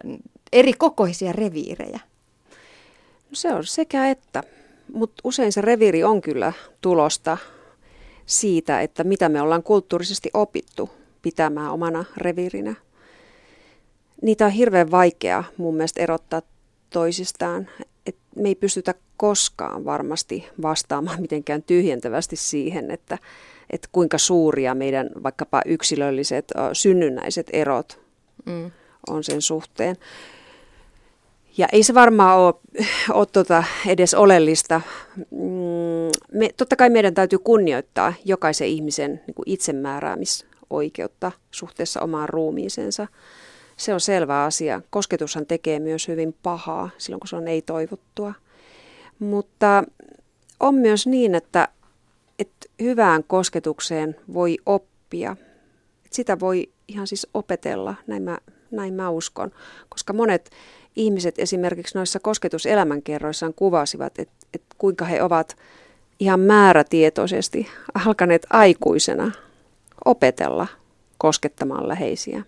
eri 0.52 0.72
kokoisia 0.72 1.32
reviirejä? 1.32 2.00
No 3.30 3.34
se 3.34 3.54
on 3.54 3.66
sekä 3.66 4.10
että, 4.10 4.42
mutta 4.92 5.20
usein 5.24 5.52
se 5.52 5.60
reviiri 5.60 6.04
on 6.04 6.20
kyllä 6.20 6.52
tulosta 6.80 7.38
siitä, 8.26 8.80
että 8.80 9.04
mitä 9.04 9.28
me 9.28 9.40
ollaan 9.40 9.62
kulttuurisesti 9.62 10.30
opittu 10.34 10.90
pitämään 11.22 11.70
omana 11.70 12.04
reviirinä. 12.16 12.74
Niitä 14.22 14.46
on 14.46 14.50
hirveän 14.50 14.90
vaikea 14.90 15.44
mun 15.56 15.74
mielestä 15.74 16.02
erottaa 16.02 16.42
toisistaan. 16.90 17.68
Et 18.06 18.16
me 18.36 18.48
ei 18.48 18.54
pystytä 18.54 18.94
koskaan 19.16 19.84
varmasti 19.84 20.48
vastaamaan 20.62 21.20
mitenkään 21.26 21.62
tyhjentävästi 21.62 22.36
siihen, 22.36 22.90
että, 22.90 23.18
että 23.70 23.88
kuinka 23.92 24.18
suuria 24.18 24.74
meidän 24.74 25.10
vaikkapa 25.22 25.62
yksilölliset 25.66 26.52
synnynnäiset 26.72 27.46
erot 27.52 28.00
mm. 28.46 28.70
on 29.08 29.24
sen 29.24 29.42
suhteen. 29.42 29.96
Ja 31.60 31.68
ei 31.72 31.82
se 31.82 31.94
varmaan 31.94 32.38
ole, 32.38 32.54
ole 33.12 33.26
tuota 33.26 33.64
edes 33.86 34.14
oleellista. 34.14 34.80
Mm, 35.16 36.10
me, 36.32 36.50
totta 36.56 36.76
kai 36.76 36.90
meidän 36.90 37.14
täytyy 37.14 37.38
kunnioittaa 37.38 38.12
jokaisen 38.24 38.68
ihmisen 38.68 39.20
niin 39.26 39.34
itsemääräämis 39.46 40.46
oikeutta 40.70 41.32
suhteessa 41.50 42.00
omaan 42.00 42.28
ruumiisensa. 42.28 43.06
Se 43.76 43.94
on 43.94 44.00
selvä 44.00 44.44
asia. 44.44 44.82
Kosketushan 44.90 45.46
tekee 45.46 45.78
myös 45.78 46.08
hyvin 46.08 46.36
pahaa 46.42 46.90
silloin, 46.98 47.20
kun 47.20 47.28
se 47.28 47.36
on 47.36 47.48
ei-toivottua. 47.48 48.34
Mutta 49.18 49.84
on 50.60 50.74
myös 50.74 51.06
niin, 51.06 51.34
että, 51.34 51.68
että 52.38 52.66
hyvään 52.82 53.24
kosketukseen 53.24 54.16
voi 54.34 54.58
oppia. 54.66 55.36
Sitä 56.10 56.40
voi 56.40 56.70
ihan 56.88 57.06
siis 57.06 57.26
opetella, 57.34 57.94
näin 58.06 58.22
mä, 58.22 58.38
näin 58.70 58.94
mä 58.94 59.10
uskon. 59.10 59.50
Koska 59.88 60.12
monet 60.12 60.50
ihmiset 60.96 61.34
esimerkiksi 61.38 61.98
noissa 61.98 62.20
kosketuselämänkerroissaan 62.20 63.54
kuvasivat, 63.54 64.18
että, 64.18 64.46
että 64.54 64.76
kuinka 64.78 65.04
he 65.04 65.22
ovat 65.22 65.56
ihan 66.20 66.40
määrätietoisesti 66.40 67.68
alkaneet 68.06 68.46
aikuisena 68.50 69.32
opetella 70.04 70.66
koskettamaan 71.18 71.88
läheisiä. 71.88 72.42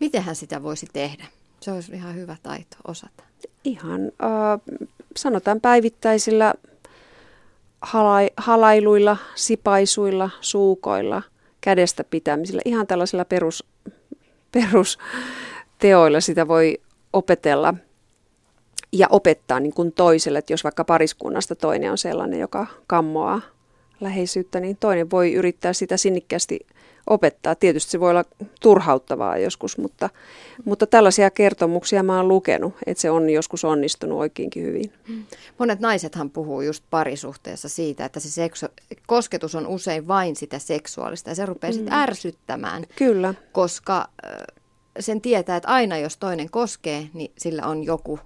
Mitenhän 0.00 0.36
sitä 0.36 0.62
voisi 0.62 0.86
tehdä? 0.92 1.24
Se 1.60 1.72
olisi 1.72 1.92
ihan 1.92 2.14
hyvä 2.14 2.36
taito 2.42 2.76
osata. 2.86 3.24
Ihan 3.64 4.00
äh, 4.00 4.60
sanotaan 5.16 5.60
päivittäisillä 5.60 6.54
halai, 7.82 8.30
halailuilla, 8.36 9.16
sipaisuilla, 9.34 10.30
suukoilla, 10.40 11.22
kädestä 11.60 12.04
pitämisillä, 12.04 12.62
ihan 12.64 12.86
tällaisilla 12.86 13.24
perus, 13.24 13.64
perusteoilla 14.52 16.20
sitä 16.20 16.48
voi 16.48 16.80
opetella 17.14 17.74
ja 18.92 19.06
opettaa 19.10 19.60
niin 19.60 19.74
kuin 19.74 19.92
toiselle, 19.92 20.38
että 20.38 20.52
jos 20.52 20.64
vaikka 20.64 20.84
pariskunnasta 20.84 21.54
toinen 21.54 21.90
on 21.90 21.98
sellainen, 21.98 22.40
joka 22.40 22.66
kammoaa 22.86 23.40
läheisyyttä, 24.00 24.60
niin 24.60 24.76
toinen 24.76 25.10
voi 25.10 25.32
yrittää 25.32 25.72
sitä 25.72 25.96
sinnikkäästi 25.96 26.60
opettaa. 27.06 27.54
Tietysti 27.54 27.90
se 27.90 28.00
voi 28.00 28.10
olla 28.10 28.24
turhauttavaa 28.60 29.38
joskus, 29.38 29.78
mutta, 29.78 30.10
mutta 30.64 30.86
tällaisia 30.86 31.30
kertomuksia 31.30 32.02
mä 32.02 32.16
oon 32.16 32.28
lukenut, 32.28 32.74
että 32.86 33.02
se 33.02 33.10
on 33.10 33.30
joskus 33.30 33.64
onnistunut 33.64 34.18
oikeinkin 34.18 34.62
hyvin. 34.62 34.92
Monet 35.58 35.80
naisethan 35.80 36.30
puhuu 36.30 36.60
just 36.60 36.84
parisuhteessa 36.90 37.68
siitä, 37.68 38.04
että 38.04 38.20
se 38.20 38.28
seksu- 38.28 38.96
kosketus 39.06 39.54
on 39.54 39.66
usein 39.66 40.08
vain 40.08 40.36
sitä 40.36 40.58
seksuaalista 40.58 41.30
ja 41.30 41.34
se 41.34 41.46
rupeaa 41.46 41.70
mm. 41.70 41.74
sitten 41.74 41.94
ärsyttämään. 41.94 42.84
Kyllä. 42.96 43.34
Koska 43.52 44.08
sen 45.00 45.20
tietää, 45.20 45.56
että 45.56 45.68
aina 45.68 45.98
jos 45.98 46.16
toinen 46.16 46.50
koskee, 46.50 47.08
niin 47.12 47.32
sillä 47.38 47.66
on 47.66 47.84
joku 47.84 48.18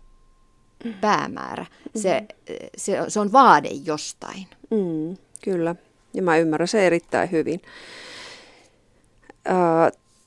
päämäärä. 1.01 1.67
Se, 1.97 2.21
mm. 2.21 2.55
se, 2.77 2.99
se 3.09 3.21
on 3.21 3.33
vaade 3.33 3.69
jostain. 3.69 4.47
Mm, 4.71 5.17
kyllä, 5.45 5.75
ja 6.15 6.23
mä 6.23 6.37
ymmärrän 6.37 6.69
se 6.69 6.87
erittäin 6.87 7.31
hyvin. 7.31 7.63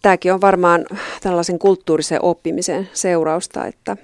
Tämäkin 0.02 0.34
on 0.34 0.42
varmaan 0.42 0.86
tällaisen 1.22 1.60
kulttuurisen 1.60 2.24
oppimisen 2.24 2.90
seurausta, 2.94 3.66
että, 3.66 3.98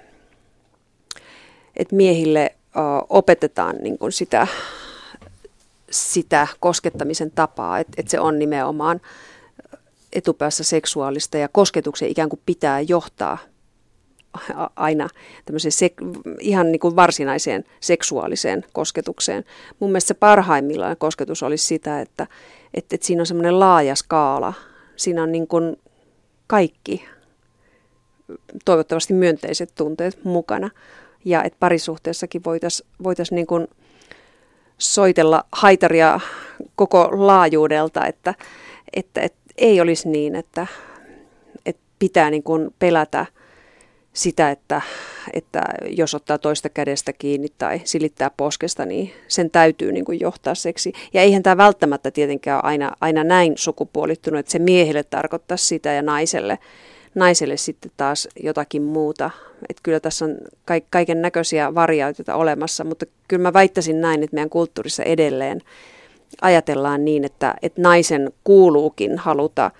että 1.75 1.95
miehille 1.95 2.55
opetetaan 3.09 3.75
niin 3.81 3.97
kuin 3.97 4.11
sitä, 4.11 4.47
sitä 5.91 6.47
koskettamisen 6.59 7.31
tapaa, 7.31 7.79
että, 7.79 7.93
että 7.97 8.11
se 8.11 8.19
on 8.19 8.39
nimenomaan 8.39 9.01
etupäässä 10.17 10.63
seksuaalista 10.63 11.37
ja 11.37 11.47
kosketuksen 11.47 12.09
ikään 12.09 12.29
kuin 12.29 12.41
pitää 12.45 12.81
johtaa 12.81 13.37
aina 14.75 15.09
tämmöiseen 15.45 15.91
sek- 15.91 16.21
ihan 16.39 16.71
niin 16.71 16.79
kuin 16.79 16.95
varsinaiseen 16.95 17.63
seksuaaliseen 17.79 18.65
kosketukseen. 18.73 19.43
Mun 19.79 19.89
mielestä 19.89 20.07
se 20.07 20.13
parhaimmillaan 20.13 20.97
kosketus 20.97 21.43
olisi 21.43 21.65
sitä, 21.65 22.01
että, 22.01 22.27
että, 22.73 22.95
että 22.95 23.07
siinä 23.07 23.21
on 23.21 23.25
semmoinen 23.25 23.59
laaja 23.59 23.95
skaala 23.95 24.53
siinä 24.97 25.23
on 25.23 25.31
niin 25.31 25.47
kuin 25.47 25.77
kaikki 26.47 27.05
toivottavasti 28.65 29.13
myönteiset 29.13 29.71
tunteet 29.75 30.23
mukana. 30.23 30.69
Ja 31.25 31.43
että 31.43 31.57
parisuhteessakin 31.59 32.43
voitaisiin 32.43 32.89
voitais 33.03 33.31
niin 33.31 33.47
kuin 33.47 33.67
soitella 34.77 35.43
haitaria 35.51 36.19
koko 36.75 37.09
laajuudelta, 37.11 38.05
että, 38.05 38.33
että, 38.93 39.21
että 39.21 39.46
ei 39.57 39.81
olisi 39.81 40.09
niin, 40.09 40.35
että, 40.35 40.67
että 41.65 41.81
pitää 41.99 42.29
niin 42.29 42.43
kuin 42.43 42.69
pelätä 42.79 43.25
sitä, 44.13 44.51
että, 44.51 44.81
että 45.33 45.63
jos 45.89 46.15
ottaa 46.15 46.37
toista 46.37 46.69
kädestä 46.69 47.13
kiinni 47.13 47.47
tai 47.57 47.81
silittää 47.83 48.31
poskesta, 48.37 48.85
niin 48.85 49.11
sen 49.27 49.49
täytyy 49.49 49.91
niin 49.91 50.05
kuin 50.05 50.19
johtaa 50.19 50.55
seksi. 50.55 50.93
Ja 51.13 51.21
eihän 51.21 51.43
tämä 51.43 51.57
välttämättä 51.57 52.11
tietenkään 52.11 52.55
ole 52.55 52.71
aina, 52.71 52.91
aina 53.01 53.23
näin 53.23 53.53
sukupuolittunut, 53.55 54.39
että 54.39 54.51
se 54.51 54.59
miehelle 54.59 55.03
tarkoittaa 55.03 55.57
sitä 55.57 55.91
ja 55.91 56.01
naiselle, 56.01 56.59
naiselle 57.15 57.57
sitten 57.57 57.91
taas 57.97 58.27
jotakin 58.43 58.83
muuta. 58.83 59.29
Että 59.69 59.81
kyllä 59.83 59.99
tässä 59.99 60.25
on 60.25 60.37
kaiken 60.89 61.21
näköisiä 61.21 61.75
variaatioita 61.75 62.35
olemassa, 62.35 62.83
mutta 62.83 63.05
kyllä 63.27 63.43
mä 63.43 63.53
väittäisin 63.53 64.01
näin, 64.01 64.23
että 64.23 64.35
meidän 64.35 64.49
kulttuurissa 64.49 65.03
edelleen 65.03 65.61
ajatellaan 66.41 67.05
niin, 67.05 67.25
että, 67.25 67.55
että 67.61 67.81
naisen 67.81 68.31
kuuluukin 68.43 69.17
haluta 69.17 69.71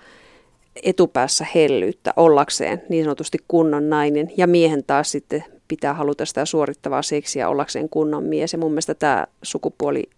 etupäässä 0.82 1.46
hellyyttä 1.54 2.12
ollakseen 2.16 2.82
niin 2.88 3.04
sanotusti 3.04 3.38
kunnon 3.48 3.90
nainen 3.90 4.30
ja 4.36 4.46
miehen 4.46 4.84
taas 4.84 5.10
sitten 5.10 5.44
pitää 5.68 5.94
haluta 5.94 6.26
sitä 6.26 6.44
suorittavaa 6.44 7.02
seksiä 7.02 7.48
ollakseen 7.48 7.88
kunnon 7.88 8.24
mies. 8.24 8.52
Ja 8.52 8.58
mun 8.58 8.70
mielestä 8.70 8.94
tämä 8.94 9.26
sukupuoli 9.42 10.10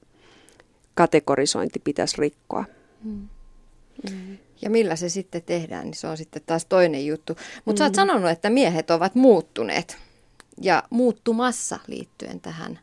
kategorisointi 0.94 1.78
pitäisi 1.78 2.16
rikkoa. 2.18 2.64
Mm. 3.04 3.28
Mm. 4.10 4.38
Ja 4.62 4.70
millä 4.70 4.96
se 4.96 5.08
sitten 5.08 5.42
tehdään, 5.42 5.84
niin 5.84 5.94
se 5.94 6.06
on 6.06 6.16
sitten 6.16 6.42
taas 6.46 6.64
toinen 6.64 7.06
juttu. 7.06 7.36
Mutta 7.64 7.72
mm. 7.72 7.78
sä 7.78 7.84
oot 7.84 7.92
mm. 7.92 7.96
sanonut, 7.96 8.30
että 8.30 8.50
miehet 8.50 8.90
ovat 8.90 9.14
muuttuneet 9.14 9.96
ja 10.60 10.82
muuttumassa 10.90 11.78
liittyen 11.86 12.40
tähän 12.40 12.78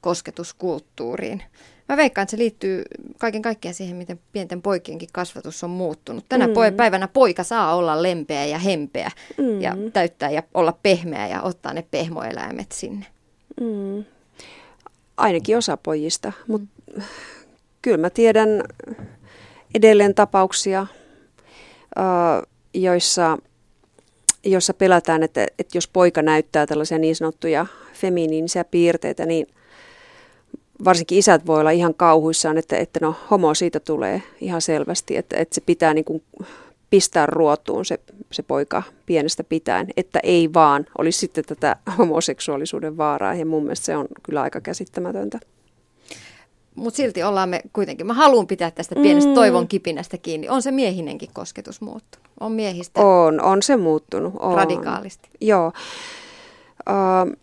kosketuskulttuuriin. 0.00 1.42
Mä 1.88 1.96
veikkaan, 1.96 2.22
että 2.22 2.30
se 2.30 2.38
liittyy 2.38 2.82
kaiken 3.18 3.42
kaikkiaan 3.42 3.74
siihen, 3.74 3.96
miten 3.96 4.20
pienten 4.32 4.62
poikienkin 4.62 5.08
kasvatus 5.12 5.64
on 5.64 5.70
muuttunut. 5.70 6.24
Tänä 6.28 6.46
mm. 6.46 6.52
päivänä 6.76 7.08
poika 7.08 7.44
saa 7.44 7.74
olla 7.74 8.02
lempeä 8.02 8.44
ja 8.44 8.58
hempeä 8.58 9.10
mm. 9.38 9.60
ja 9.60 9.76
täyttää 9.92 10.30
ja 10.30 10.42
olla 10.54 10.78
pehmeä 10.82 11.28
ja 11.28 11.42
ottaa 11.42 11.74
ne 11.74 11.84
pehmoeläimet 11.90 12.72
sinne. 12.72 13.06
Mm. 13.60 14.04
Ainakin 15.16 15.56
osa 15.56 15.76
pojista, 15.76 16.32
mutta 16.48 16.68
kyllä 17.82 17.96
mä 17.96 18.10
tiedän 18.10 18.48
edelleen 19.74 20.14
tapauksia, 20.14 20.86
joissa, 22.74 23.38
joissa 24.44 24.74
pelätään, 24.74 25.22
että, 25.22 25.46
että 25.58 25.76
jos 25.76 25.88
poika 25.88 26.22
näyttää 26.22 26.66
tällaisia 26.66 26.98
niin 26.98 27.16
sanottuja 27.16 27.66
feminiinisiä 27.94 28.64
piirteitä, 28.64 29.26
niin 29.26 29.46
varsinkin 30.84 31.18
isät 31.18 31.46
voi 31.46 31.60
olla 31.60 31.70
ihan 31.70 31.94
kauhuissaan, 31.94 32.58
että, 32.58 32.76
että 32.76 33.00
no 33.02 33.14
homo 33.30 33.54
siitä 33.54 33.80
tulee 33.80 34.22
ihan 34.40 34.62
selvästi, 34.62 35.16
että, 35.16 35.36
että 35.36 35.54
se 35.54 35.60
pitää 35.60 35.94
niin 35.94 36.04
kuin 36.04 36.22
pistää 36.90 37.26
ruotuun 37.26 37.84
se, 37.84 38.00
se 38.32 38.42
poika 38.42 38.82
pienestä 39.06 39.44
pitäen, 39.44 39.86
että 39.96 40.20
ei 40.22 40.50
vaan 40.54 40.86
olisi 40.98 41.18
sitten 41.18 41.44
tätä 41.44 41.76
homoseksuaalisuuden 41.98 42.96
vaaraa 42.96 43.34
ja 43.34 43.46
mun 43.46 43.62
mielestä 43.62 43.86
se 43.86 43.96
on 43.96 44.06
kyllä 44.22 44.42
aika 44.42 44.60
käsittämätöntä 44.60 45.38
mutta 46.78 46.96
silti 46.96 47.22
ollaan 47.22 47.48
me 47.48 47.62
kuitenkin, 47.72 48.06
mä 48.06 48.14
haluan 48.14 48.46
pitää 48.46 48.70
tästä 48.70 48.94
pienestä 48.94 49.28
mm. 49.28 49.34
toivon 49.34 49.68
kipinästä 49.68 50.18
kiinni. 50.18 50.48
On 50.48 50.62
se 50.62 50.70
miehinenkin 50.70 51.30
kosketus 51.32 51.80
muuttunut? 51.80 52.28
On 52.40 52.52
miehistä? 52.52 53.00
On, 53.00 53.40
on 53.40 53.62
se 53.62 53.76
muuttunut. 53.76 54.34
On. 54.38 54.56
Radikaalisti. 54.56 55.28
Joo. 55.40 55.72
Uh, 56.88 57.36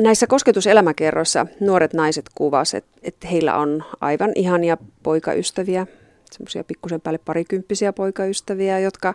näissä 0.00 0.26
kosketuselämäkerroissa 0.26 1.46
nuoret 1.60 1.92
naiset 1.94 2.24
kuvasivat, 2.34 2.84
että, 2.84 3.00
että 3.02 3.28
heillä 3.28 3.56
on 3.56 3.84
aivan 4.00 4.32
ihania 4.34 4.76
poikaystäviä, 5.02 5.86
semmoisia 6.32 6.64
pikkusen 6.64 7.00
päälle 7.00 7.18
parikymppisiä 7.24 7.92
poikaystäviä, 7.92 8.78
jotka, 8.78 9.14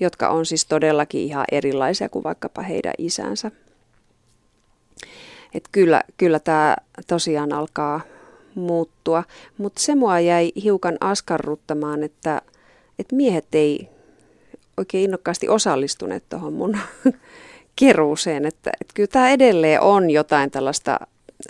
jotka 0.00 0.28
on 0.28 0.46
siis 0.46 0.66
todellakin 0.66 1.20
ihan 1.20 1.44
erilaisia 1.52 2.08
kuin 2.08 2.24
vaikkapa 2.24 2.62
heidän 2.62 2.94
isänsä. 2.98 3.50
Et 5.54 5.64
kyllä, 5.72 6.02
kyllä 6.16 6.40
tämä 6.40 6.76
tosiaan 7.06 7.52
alkaa 7.52 8.00
muuttua, 8.54 9.24
mutta 9.58 9.82
se 9.82 9.94
mua 9.94 10.20
jäi 10.20 10.52
hiukan 10.62 10.96
askarruttamaan, 11.00 12.02
että, 12.02 12.42
että 12.98 13.16
miehet 13.16 13.46
ei 13.52 13.88
oikein 14.76 15.04
innokkaasti 15.04 15.48
osallistuneet 15.48 16.24
tuohon 16.28 16.52
mun 16.52 16.78
keruuseen, 17.78 18.46
että, 18.46 18.70
että 18.80 18.94
kyllä 18.94 19.06
tämä 19.06 19.30
edelleen 19.30 19.80
on 19.80 20.10
jotain 20.10 20.50
tällaista 20.50 21.00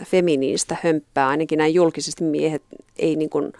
feminiinistä 0.04 0.76
hömppää, 0.82 1.28
ainakin 1.28 1.58
näin 1.58 1.74
julkisesti 1.74 2.24
miehet 2.24 2.62
ei 2.98 3.16
niin 3.16 3.30
kuin 3.30 3.52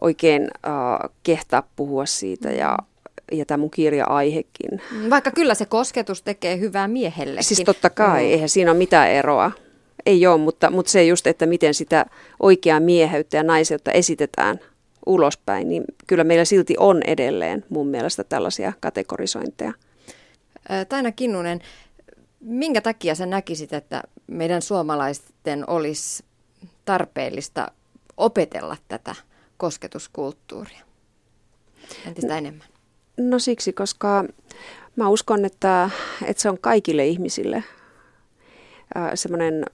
oikein 0.00 0.42
uh, 0.42 1.10
kehtaa 1.22 1.68
puhua 1.76 2.06
siitä 2.06 2.50
ja 2.50 2.78
ja 3.32 3.44
tämä 3.44 3.58
mun 3.58 3.70
kirja-aihekin. 3.70 4.82
Vaikka 5.10 5.30
kyllä 5.30 5.54
se 5.54 5.66
kosketus 5.66 6.22
tekee 6.22 6.58
hyvää 6.58 6.88
miehelle. 6.88 7.42
Siis 7.42 7.62
totta 7.64 7.90
kai, 7.90 8.22
mm. 8.22 8.30
eihän 8.30 8.48
siinä 8.48 8.70
ole 8.70 8.78
mitään 8.78 9.10
eroa 9.10 9.52
ei 10.06 10.26
ole, 10.26 10.40
mutta, 10.40 10.70
mutta 10.70 10.92
se 10.92 11.04
just, 11.04 11.26
että 11.26 11.46
miten 11.46 11.74
sitä 11.74 12.06
oikeaa 12.40 12.80
mieheyttä 12.80 13.36
ja 13.36 13.42
naiseutta 13.42 13.92
esitetään 13.92 14.60
ulospäin, 15.06 15.68
niin 15.68 15.84
kyllä 16.06 16.24
meillä 16.24 16.44
silti 16.44 16.74
on 16.78 17.02
edelleen 17.02 17.64
mun 17.68 17.88
mielestä 17.88 18.24
tällaisia 18.24 18.72
kategorisointeja. 18.80 19.72
Taina 20.88 21.12
Kinnunen, 21.12 21.60
minkä 22.40 22.80
takia 22.80 23.14
sä 23.14 23.26
näkisit, 23.26 23.72
että 23.72 24.02
meidän 24.26 24.62
suomalaisten 24.62 25.70
olisi 25.70 26.24
tarpeellista 26.84 27.70
opetella 28.16 28.76
tätä 28.88 29.14
kosketuskulttuuria 29.56 30.86
entistä 32.06 32.32
no, 32.32 32.38
enemmän? 32.38 32.66
No 33.16 33.38
siksi, 33.38 33.72
koska 33.72 34.24
mä 34.96 35.08
uskon, 35.08 35.44
että, 35.44 35.90
että 36.26 36.42
se 36.42 36.50
on 36.50 36.58
kaikille 36.58 37.06
ihmisille 37.06 37.64
semmoinen 39.14 39.64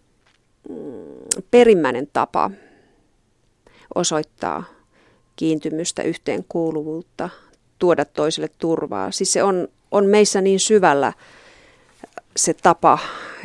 perimmäinen 1.50 2.08
tapa 2.12 2.50
osoittaa 3.94 4.64
kiintymystä, 5.36 6.02
yhteenkuuluvuutta, 6.02 7.28
tuoda 7.78 8.04
toiselle 8.04 8.48
turvaa. 8.58 9.10
Siis 9.10 9.32
se 9.32 9.42
on, 9.42 9.68
on 9.92 10.06
meissä 10.06 10.40
niin 10.40 10.60
syvällä 10.60 11.12
se 12.36 12.54
tapa, 12.54 12.98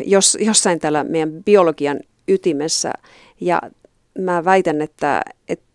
jos, 0.05 0.37
jossain 0.41 0.79
täällä 0.79 1.03
meidän 1.03 1.43
biologian 1.43 1.99
ytimessä. 2.27 2.93
Ja 3.41 3.61
mä 4.19 4.45
väitän, 4.45 4.81
että, 4.81 5.21
että 5.49 5.65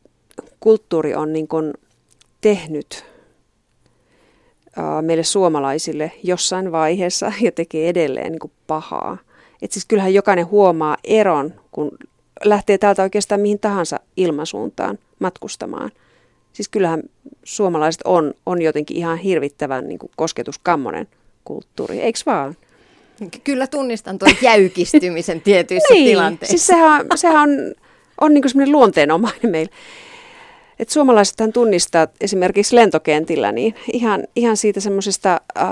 kulttuuri 0.60 1.14
on 1.14 1.32
niin 1.32 1.48
kuin 1.48 1.72
tehnyt 2.40 3.04
meille 5.02 5.24
suomalaisille 5.24 6.12
jossain 6.22 6.72
vaiheessa 6.72 7.32
ja 7.40 7.52
tekee 7.52 7.88
edelleen 7.88 8.32
niin 8.32 8.40
kuin 8.40 8.52
pahaa. 8.66 9.18
Että 9.62 9.74
siis 9.74 9.84
kyllähän 9.84 10.14
jokainen 10.14 10.46
huomaa 10.46 10.96
eron, 11.04 11.54
kun 11.72 11.90
lähtee 12.44 12.78
täältä 12.78 13.02
oikeastaan 13.02 13.40
mihin 13.40 13.60
tahansa 13.60 14.00
ilmasuuntaan 14.16 14.98
matkustamaan. 15.18 15.90
Siis 16.52 16.68
kyllähän 16.68 17.02
suomalaiset 17.44 18.00
on, 18.04 18.34
on 18.46 18.62
jotenkin 18.62 18.96
ihan 18.96 19.18
hirvittävän 19.18 19.88
niin 19.88 19.98
kuin 19.98 20.10
kosketuskammonen 20.16 21.08
kulttuuri, 21.44 22.00
eikö 22.00 22.18
vaan? 22.26 22.56
Kyllä 23.44 23.66
tunnistan 23.66 24.18
tuon 24.18 24.34
jäykistymisen 24.42 25.40
tietyissä 25.44 25.94
niin, 25.94 26.06
tilanteissa. 26.06 26.50
Siis 26.50 26.66
sehän, 26.66 27.06
sehän 27.14 27.50
on, 27.50 27.74
on 28.20 28.34
niin 28.34 28.48
semmoinen 28.48 28.72
luonteenomainen 28.72 29.50
meillä. 29.50 29.72
Et 30.78 30.90
suomalaisethan 30.90 31.52
tunnistaa 31.52 32.06
esimerkiksi 32.20 32.76
lentokentillä 32.76 33.52
niin 33.52 33.74
ihan, 33.92 34.24
ihan 34.36 34.56
siitä 34.56 34.80
semmoisesta 34.80 35.40
äh, 35.58 35.66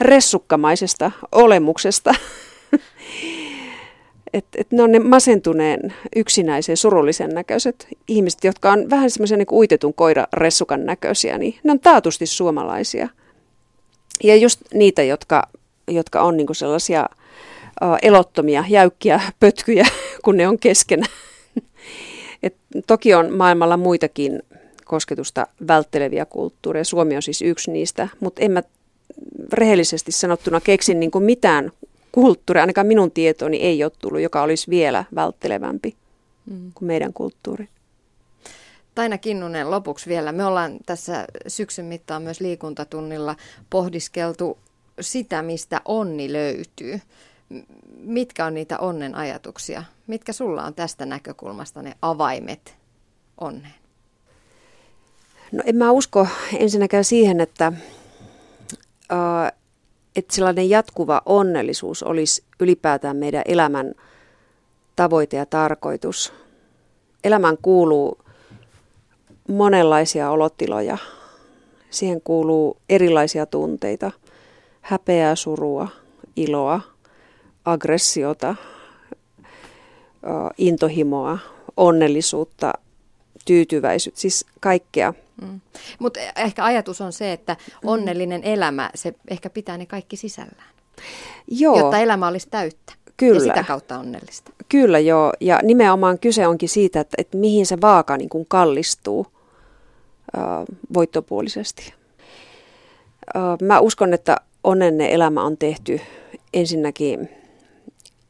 ressukkamaisesta 0.00 1.10
olemuksesta, 1.32 2.14
et, 4.32 4.44
et 4.56 4.72
ne 4.72 4.82
on 4.82 4.92
ne 4.92 4.98
masentuneen, 4.98 5.94
yksinäisen, 6.16 6.76
surullisen 6.76 7.30
näköiset 7.30 7.88
ihmiset, 8.08 8.44
jotka 8.44 8.72
on 8.72 8.90
vähän 8.90 9.10
semmoisia 9.10 9.36
niin 9.36 9.46
uitetun 9.52 9.94
koiraressukan 9.94 10.86
näköisiä, 10.86 11.38
niin 11.38 11.58
ne 11.64 11.72
on 11.72 11.80
taatusti 11.80 12.26
suomalaisia. 12.26 13.08
Ja 14.24 14.36
just 14.36 14.60
niitä, 14.74 15.02
jotka, 15.02 15.48
jotka 15.88 16.22
on 16.22 16.36
niin 16.36 16.54
sellaisia 16.54 17.08
uh, 17.82 17.98
elottomia, 18.02 18.64
jäykkiä 18.68 19.20
pötkyjä, 19.40 19.86
kun 20.24 20.36
ne 20.36 20.48
on 20.48 20.58
keskenä. 20.58 21.06
Et 22.42 22.54
toki 22.86 23.14
on 23.14 23.32
maailmalla 23.32 23.76
muitakin 23.76 24.42
kosketusta 24.84 25.46
vältteleviä 25.68 26.24
kulttuureja. 26.24 26.84
Suomi 26.84 27.16
on 27.16 27.22
siis 27.22 27.42
yksi 27.42 27.70
niistä, 27.70 28.08
mutta 28.20 28.42
en 28.42 28.52
mä 28.52 28.62
rehellisesti 29.52 30.12
sanottuna 30.12 30.60
keksin 30.60 31.00
niin 31.00 31.10
kuin 31.10 31.24
mitään 31.24 31.70
kulttuuri, 32.12 32.60
ainakaan 32.60 32.86
minun 32.86 33.10
tietoni 33.10 33.56
ei 33.56 33.84
ole 33.84 33.92
tullut, 33.98 34.20
joka 34.20 34.42
olisi 34.42 34.70
vielä 34.70 35.04
välttelevämpi 35.14 35.96
mm. 36.46 36.72
kuin 36.74 36.86
meidän 36.86 37.12
kulttuuri. 37.12 37.68
Taina 38.94 39.18
Kinnunen, 39.18 39.70
lopuksi 39.70 40.08
vielä. 40.08 40.32
Me 40.32 40.44
ollaan 40.44 40.78
tässä 40.86 41.24
syksyn 41.46 41.84
mittaan 41.84 42.22
myös 42.22 42.40
liikuntatunnilla 42.40 43.36
pohdiskeltu 43.70 44.58
sitä, 45.00 45.42
mistä 45.42 45.80
onni 45.84 46.32
löytyy. 46.32 47.00
Mitkä 47.96 48.44
on 48.44 48.54
niitä 48.54 48.78
onnen 48.78 49.14
ajatuksia? 49.14 49.84
Mitkä 50.06 50.32
sulla 50.32 50.64
on 50.64 50.74
tästä 50.74 51.06
näkökulmasta 51.06 51.82
ne 51.82 51.94
avaimet 52.02 52.76
onneen? 53.40 53.74
No 55.52 55.62
en 55.66 55.76
mä 55.76 55.90
usko 55.90 56.26
ensinnäkään 56.58 57.04
siihen, 57.04 57.40
että 57.40 57.72
uh, 59.12 59.59
että 60.16 60.34
sellainen 60.34 60.70
jatkuva 60.70 61.22
onnellisuus 61.26 62.02
olisi 62.02 62.44
ylipäätään 62.60 63.16
meidän 63.16 63.42
elämän 63.44 63.94
tavoite 64.96 65.36
ja 65.36 65.46
tarkoitus. 65.46 66.32
Elämään 67.24 67.56
kuuluu 67.62 68.18
monenlaisia 69.48 70.30
olotiloja. 70.30 70.98
Siihen 71.90 72.20
kuuluu 72.20 72.76
erilaisia 72.88 73.46
tunteita. 73.46 74.10
häpeää, 74.80 75.34
surua, 75.34 75.88
iloa, 76.36 76.80
aggressiota, 77.64 78.54
intohimoa, 80.58 81.38
onnellisuutta, 81.76 82.72
tyytyväisyyttä, 83.46 84.20
siis 84.20 84.46
kaikkea. 84.60 85.14
Mm. 85.40 85.60
Mutta 85.98 86.20
ehkä 86.36 86.64
ajatus 86.64 87.00
on 87.00 87.12
se, 87.12 87.32
että 87.32 87.56
onnellinen 87.84 88.44
elämä, 88.44 88.90
se 88.94 89.14
ehkä 89.28 89.50
pitää 89.50 89.78
ne 89.78 89.86
kaikki 89.86 90.16
sisällään. 90.16 90.68
Joo. 91.48 91.78
Jotta 91.78 91.98
elämä 91.98 92.28
olisi 92.28 92.48
täyttä. 92.50 92.92
Kyllä. 93.16 93.34
Ja 93.34 93.40
sitä 93.40 93.64
kautta 93.64 93.98
onnellista. 93.98 94.52
Kyllä 94.68 94.98
joo, 94.98 95.32
ja 95.40 95.60
nimenomaan 95.62 96.18
kyse 96.18 96.46
onkin 96.46 96.68
siitä, 96.68 97.00
että, 97.00 97.14
että 97.18 97.38
mihin 97.38 97.66
se 97.66 97.80
vaaka 97.80 98.16
niin 98.16 98.28
kuin 98.28 98.46
kallistuu 98.48 99.26
äh, 100.38 100.42
voittopuolisesti. 100.94 101.94
Äh, 103.36 103.42
mä 103.62 103.80
uskon, 103.80 104.14
että 104.14 104.36
onnenne 104.64 105.14
elämä 105.14 105.42
on 105.44 105.58
tehty 105.58 106.00
ensinnäkin 106.54 107.28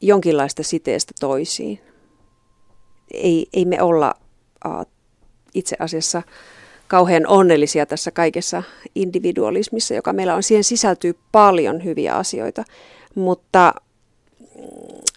jonkinlaista 0.01 0.63
siteestä 0.63 1.13
toisiin. 1.19 1.81
Ei, 3.13 3.47
ei 3.53 3.65
me 3.65 3.81
olla 3.81 4.13
äh, 4.65 4.85
itse 5.53 5.75
asiassa 5.79 6.21
kauhean 6.91 7.27
onnellisia 7.27 7.85
tässä 7.85 8.11
kaikessa 8.11 8.63
individualismissa, 8.95 9.93
joka 9.93 10.13
meillä 10.13 10.35
on. 10.35 10.43
Siihen 10.43 10.63
sisältyy 10.63 11.15
paljon 11.31 11.83
hyviä 11.83 12.15
asioita, 12.15 12.63
mutta, 13.15 13.73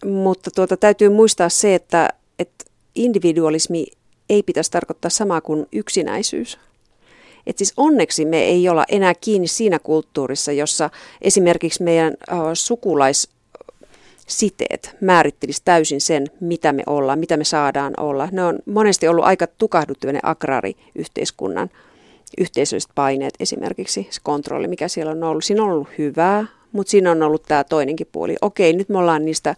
mutta 0.05 0.51
tuota, 0.51 0.77
täytyy 0.77 1.09
muistaa 1.09 1.49
se, 1.49 1.75
että, 1.75 2.09
että 2.39 2.65
individualismi 2.95 3.87
ei 4.29 4.43
pitäisi 4.43 4.71
tarkoittaa 4.71 5.11
samaa 5.11 5.41
kuin 5.41 5.67
yksinäisyys. 5.73 6.59
Et 7.47 7.59
siis 7.59 7.73
onneksi 7.77 8.25
me 8.25 8.43
ei 8.45 8.69
olla 8.69 8.85
enää 8.89 9.15
kiinni 9.15 9.47
siinä 9.47 9.79
kulttuurissa, 9.79 10.53
jossa 10.53 10.91
esimerkiksi 11.23 11.83
meidän 11.83 12.15
uh, 12.33 12.39
sukulais 12.55 13.29
siteet 14.27 14.97
määrittelisi 15.01 15.63
täysin 15.65 16.01
sen, 16.01 16.27
mitä 16.41 16.73
me 16.73 16.83
ollaan, 16.87 17.19
mitä 17.19 17.37
me 17.37 17.45
saadaan 17.45 17.95
olla. 17.97 18.29
Ne 18.33 18.45
on 18.45 18.59
monesti 18.67 19.09
ollut 19.09 19.25
aika 19.25 19.47
tukahduttavia 19.47 20.21
agraariyhteiskunnan 20.23 21.71
yhteisölliset 22.39 22.91
paineet, 22.95 23.35
esimerkiksi 23.41 24.09
se 24.11 24.21
kontrolli, 24.23 24.69
mikä 24.69 24.89
siellä 24.89 25.13
on 25.13 25.25
ollut. 25.25 25.45
Siinä 25.45 25.63
on 25.63 25.71
ollut 25.71 25.89
hyvää, 25.99 26.47
mutta 26.73 26.91
siinä 26.91 27.11
on 27.11 27.23
ollut 27.23 27.43
tämä 27.43 27.65
toinenkin 27.65 28.07
puoli. 28.13 28.37
Okei, 28.41 28.73
nyt 28.73 28.89
me 28.89 28.99
ollaan 28.99 29.25
niistä, 29.25 29.55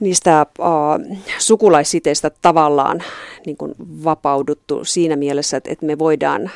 niistä 0.00 0.46
uh, 0.58 1.16
sukulaissiteistä 1.38 2.30
tavallaan 2.42 3.02
niin 3.46 3.56
kuin 3.56 3.74
vapauduttu 4.04 4.84
siinä 4.84 5.16
mielessä, 5.16 5.56
että, 5.56 5.72
että 5.72 5.86
me 5.86 5.98
voidaan, 5.98 6.50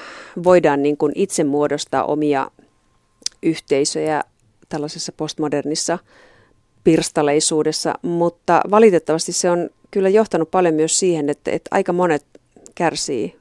voidaan 0.44 0.83
niin 0.83 0.96
kuin 0.96 1.12
itse 1.14 1.44
muodostaa 1.44 2.05
omia 2.05 2.51
yhteisöjä 3.42 4.25
tällaisessa 4.77 5.12
postmodernissa 5.12 5.99
pirstaleisuudessa, 6.85 7.95
mutta 8.03 8.61
valitettavasti 8.71 9.33
se 9.33 9.51
on 9.51 9.71
kyllä 9.91 10.09
johtanut 10.09 10.51
paljon 10.51 10.75
myös 10.75 10.99
siihen, 10.99 11.31
että, 11.31 11.51
että 11.51 11.69
aika 11.71 11.93
monet 11.93 12.25
kärsii 12.75 13.37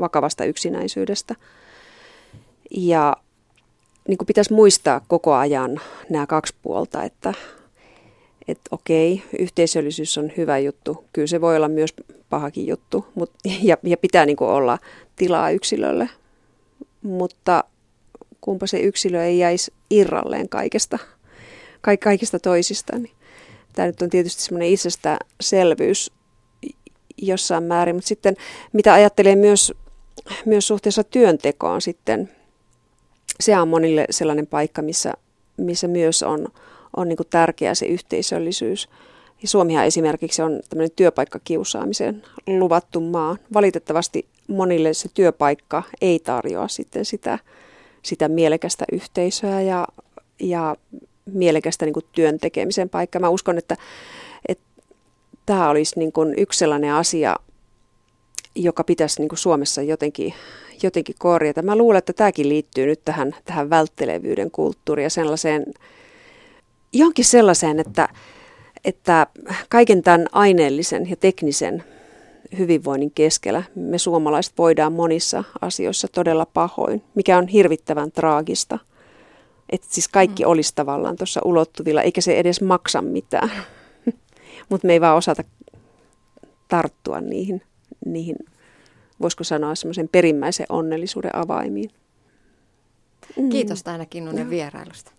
vakavasta 0.00 0.44
yksinäisyydestä. 0.44 1.34
Ja 2.70 3.16
niin 4.08 4.18
kuin 4.18 4.26
pitäisi 4.26 4.52
muistaa 4.52 5.00
koko 5.08 5.34
ajan 5.34 5.80
nämä 6.10 6.26
kaksi 6.26 6.54
puolta, 6.62 7.04
että, 7.04 7.34
että 8.48 8.68
okei, 8.70 9.22
yhteisöllisyys 9.38 10.18
on 10.18 10.32
hyvä 10.36 10.58
juttu, 10.58 11.04
kyllä 11.12 11.26
se 11.26 11.40
voi 11.40 11.56
olla 11.56 11.68
myös 11.68 11.94
pahakin 12.30 12.66
juttu, 12.66 13.06
mutta, 13.14 13.38
ja, 13.62 13.76
ja 13.82 13.96
pitää 13.96 14.26
niin 14.26 14.36
kuin 14.36 14.50
olla 14.50 14.78
tilaa 15.16 15.50
yksilölle, 15.50 16.08
mutta 17.02 17.64
kumpa 18.40 18.66
se 18.66 18.80
yksilö 18.80 19.24
ei 19.24 19.38
jäisi 19.38 19.72
irralleen 19.90 20.48
kaikesta, 20.48 20.98
ka- 21.80 21.96
kaikista 21.96 22.38
toisista. 22.38 22.98
Niin 22.98 23.14
tämä 23.72 23.86
nyt 23.86 24.02
on 24.02 24.10
tietysti 24.10 24.42
semmoinen 24.42 24.68
itsestäselvyys 24.68 26.12
jossain 27.22 27.64
määrin, 27.64 27.96
mutta 27.96 28.08
sitten 28.08 28.36
mitä 28.72 28.92
ajattelee 28.92 29.36
myös, 29.36 29.72
myös 30.44 30.66
suhteessa 30.66 31.04
työntekoon 31.04 31.80
sitten, 31.80 32.30
se 33.40 33.58
on 33.58 33.68
monille 33.68 34.06
sellainen 34.10 34.46
paikka, 34.46 34.82
missä, 34.82 35.12
missä 35.56 35.88
myös 35.88 36.22
on, 36.22 36.48
on 36.96 37.08
niin 37.08 37.16
kuin 37.16 37.26
tärkeä 37.30 37.74
se 37.74 37.86
yhteisöllisyys. 37.86 38.88
Ja 39.42 39.48
Suomihan 39.48 39.86
esimerkiksi 39.86 40.42
on 40.42 40.60
tämmöinen 40.68 40.96
työpaikkakiusaamisen 40.96 42.22
luvattu 42.46 43.00
maa. 43.00 43.36
Valitettavasti 43.54 44.26
monille 44.48 44.94
se 44.94 45.08
työpaikka 45.14 45.82
ei 46.00 46.18
tarjoa 46.18 46.68
sitten 46.68 47.04
sitä 47.04 47.38
sitä 48.02 48.28
mielekästä 48.28 48.84
yhteisöä 48.92 49.60
ja, 49.60 49.86
ja 50.40 50.76
mielekästä 51.32 51.84
niin 51.84 51.94
työn 52.12 52.38
tekemisen 52.38 52.88
paikkaa. 52.88 53.20
Mä 53.20 53.28
uskon, 53.28 53.58
että, 53.58 53.76
että 54.48 54.64
tämä 55.46 55.70
olisi 55.70 55.98
niin 55.98 56.12
kuin 56.12 56.34
yksi 56.36 56.58
sellainen 56.58 56.92
asia, 56.92 57.36
joka 58.54 58.84
pitäisi 58.84 59.20
niin 59.20 59.28
kuin 59.28 59.38
Suomessa 59.38 59.82
jotenkin, 59.82 60.34
jotenkin 60.82 61.14
korjata. 61.18 61.62
Mä 61.62 61.76
luulen, 61.76 61.98
että 61.98 62.12
tämäkin 62.12 62.48
liittyy 62.48 62.86
nyt 62.86 63.00
tähän, 63.04 63.34
tähän 63.44 63.70
välttelevyyden 63.70 64.50
kulttuuriin 64.50 65.04
ja 65.04 65.10
sellaiseen, 65.10 65.64
johonkin 66.92 67.24
sellaiseen, 67.24 67.80
että, 67.80 68.08
että 68.84 69.26
kaiken 69.68 70.02
tämän 70.02 70.26
aineellisen 70.32 71.10
ja 71.10 71.16
teknisen 71.16 71.84
hyvinvoinnin 72.58 73.10
keskellä 73.10 73.62
me 73.74 73.98
suomalaiset 73.98 74.52
voidaan 74.58 74.92
monissa 74.92 75.44
asioissa 75.60 76.08
todella 76.08 76.46
pahoin, 76.46 77.02
mikä 77.14 77.38
on 77.38 77.48
hirvittävän 77.48 78.12
traagista. 78.12 78.78
Että 79.70 79.86
siis 79.90 80.08
kaikki 80.08 80.44
mm. 80.44 80.50
olisi 80.50 80.72
tavallaan 80.74 81.16
tuossa 81.16 81.40
ulottuvilla, 81.44 82.02
eikä 82.02 82.20
se 82.20 82.38
edes 82.38 82.60
maksa 82.60 83.02
mitään. 83.02 83.50
Mutta 84.68 84.86
me 84.86 84.92
ei 84.92 85.00
vaan 85.00 85.16
osata 85.16 85.44
tarttua 86.68 87.20
niihin, 87.20 87.62
niihin 88.06 88.36
voisiko 89.20 89.44
sanoa 89.44 89.74
semmoisen 89.74 90.08
perimmäisen 90.08 90.66
onnellisuuden 90.68 91.36
avaimiin. 91.36 91.90
Mm. 93.36 93.48
Kiitos 93.48 93.82
Taina 93.82 94.06
Kinnunen 94.06 94.50
vierailusta. 94.50 95.12